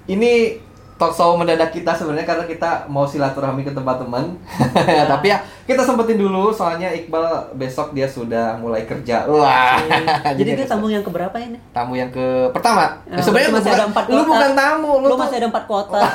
ini 0.07 0.63
talk 0.95 1.11
show 1.11 1.33
mendadak 1.33 1.69
kita 1.69 1.91
sebenarnya 1.91 2.23
karena 2.25 2.45
kita 2.45 2.69
mau 2.87 3.03
silaturahmi 3.03 3.61
ke 3.61 3.71
tempat 3.71 3.99
teman. 3.99 4.37
Tapi 5.11 5.25
ya 5.27 5.37
kita 5.71 5.83
sempetin 5.83 6.19
dulu 6.19 6.51
soalnya 6.51 6.91
Iqbal 6.91 7.55
besok 7.55 7.95
dia 7.95 8.05
sudah 8.05 8.59
mulai 8.59 8.83
kerja. 8.83 9.23
Wah. 9.25 9.79
Jadi 10.37 10.49
dia 10.51 10.63
ada 10.63 10.75
tamu 10.75 10.91
yang 10.91 11.01
keberapa 11.01 11.37
ini? 11.39 11.57
tamu 11.71 11.95
yang 11.95 12.11
ke 12.11 12.51
pertama. 12.51 12.99
Eh, 13.07 13.23
sebenarnya 13.23 13.49
masih 13.55 13.69
lu 13.69 13.73
ada 13.73 13.77
bukan- 13.79 13.91
empat 13.91 14.05
lu 14.05 14.15
kota. 14.15 14.29
bukan 14.29 14.51
tamu, 14.53 14.91
lu, 14.99 15.07
Lu 15.07 15.15
masih 15.15 15.35
ada 15.39 15.47
empat 15.47 15.65
kota. 15.65 16.01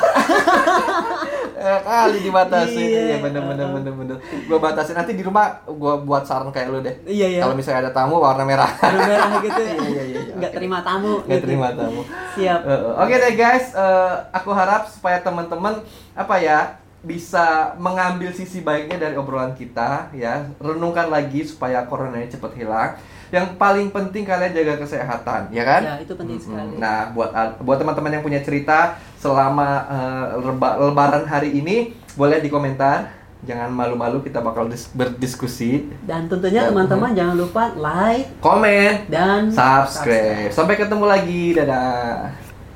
eh, 1.57 1.79
kali 1.81 2.17
dibatasi. 2.21 2.81
Iya. 2.81 3.01
Iya 3.07 3.17
bener 3.23 3.41
bener 3.43 3.67
bener 3.73 3.93
bener. 3.93 4.17
Gua 4.45 4.59
batasin 4.61 4.95
nanti 4.95 5.17
di 5.17 5.23
rumah 5.25 5.65
gua 5.65 5.99
buat 5.99 6.23
saran 6.23 6.53
kayak 6.53 6.67
lu 6.69 6.79
deh. 6.85 6.95
Iya, 7.03 7.27
iya. 7.37 7.41
Kalau 7.41 7.55
misalnya 7.57 7.89
ada 7.89 7.91
tamu 7.91 8.21
warna 8.21 8.43
merah. 8.45 8.69
Baru 8.77 8.99
merah 9.03 9.27
gitu 9.41 9.61
ya. 9.61 9.73
Iya, 9.87 10.03
iya, 10.03 10.19
iya. 10.27 10.33
Nggak 10.37 10.51
terima 10.53 10.77
tamu. 10.81 11.23
Nggak 11.25 11.39
gitu. 11.39 11.45
terima 11.49 11.67
tamu. 11.73 12.01
Siap. 12.37 12.59
Uh, 12.61 13.01
Oke 13.01 13.15
deh 13.17 13.33
guys, 13.33 13.73
uh, 13.73 14.13
aku 14.29 14.49
harap 14.53 14.85
supaya 14.85 15.17
teman-teman 15.21 15.81
apa 16.13 16.35
ya 16.37 16.59
bisa 17.05 17.77
mengambil 17.77 18.33
sisi 18.33 18.65
baiknya 18.65 18.97
dari 18.97 19.15
obrolan 19.15 19.53
kita 19.53 20.09
ya. 20.11 20.49
Renungkan 20.57 21.07
lagi 21.07 21.45
supaya 21.45 21.85
corona 21.85 22.17
ini 22.17 22.27
cepat 22.27 22.53
hilang. 22.57 22.97
Yang 23.27 23.59
paling 23.59 23.91
penting 23.91 24.23
kalian 24.23 24.55
jaga 24.55 24.79
kesehatan 24.81 25.51
ya 25.51 25.63
kan? 25.67 25.81
Ya, 25.83 25.95
itu 25.99 26.15
penting 26.15 26.39
Mm-mm. 26.39 26.47
sekali. 26.47 26.73
nah 26.79 27.11
buat 27.11 27.29
buat 27.59 27.75
teman-teman 27.75 28.15
yang 28.15 28.23
punya 28.23 28.39
cerita 28.39 28.95
selama 29.19 29.83
uh, 29.91 30.25
leba- 30.39 30.79
lebaran 30.79 31.27
hari 31.27 31.59
ini 31.59 31.91
boleh 32.15 32.39
di 32.39 32.47
komentar. 32.47 33.13
Jangan 33.45 33.69
malu-malu 33.69 34.25
kita 34.25 34.41
bakal 34.41 34.65
dis- 34.65 34.89
berdiskusi. 34.95 35.91
Dan 36.07 36.25
tentunya 36.25 36.71
teman-teman 36.71 37.13
jangan 37.13 37.35
lupa 37.37 37.69
like 37.75 38.31
komen 38.41 39.05
dan 39.11 39.53
subscribe. 39.53 40.49
Sampai 40.49 40.73
ketemu 40.73 41.05
lagi. 41.05 41.53
Dadah 41.53 42.46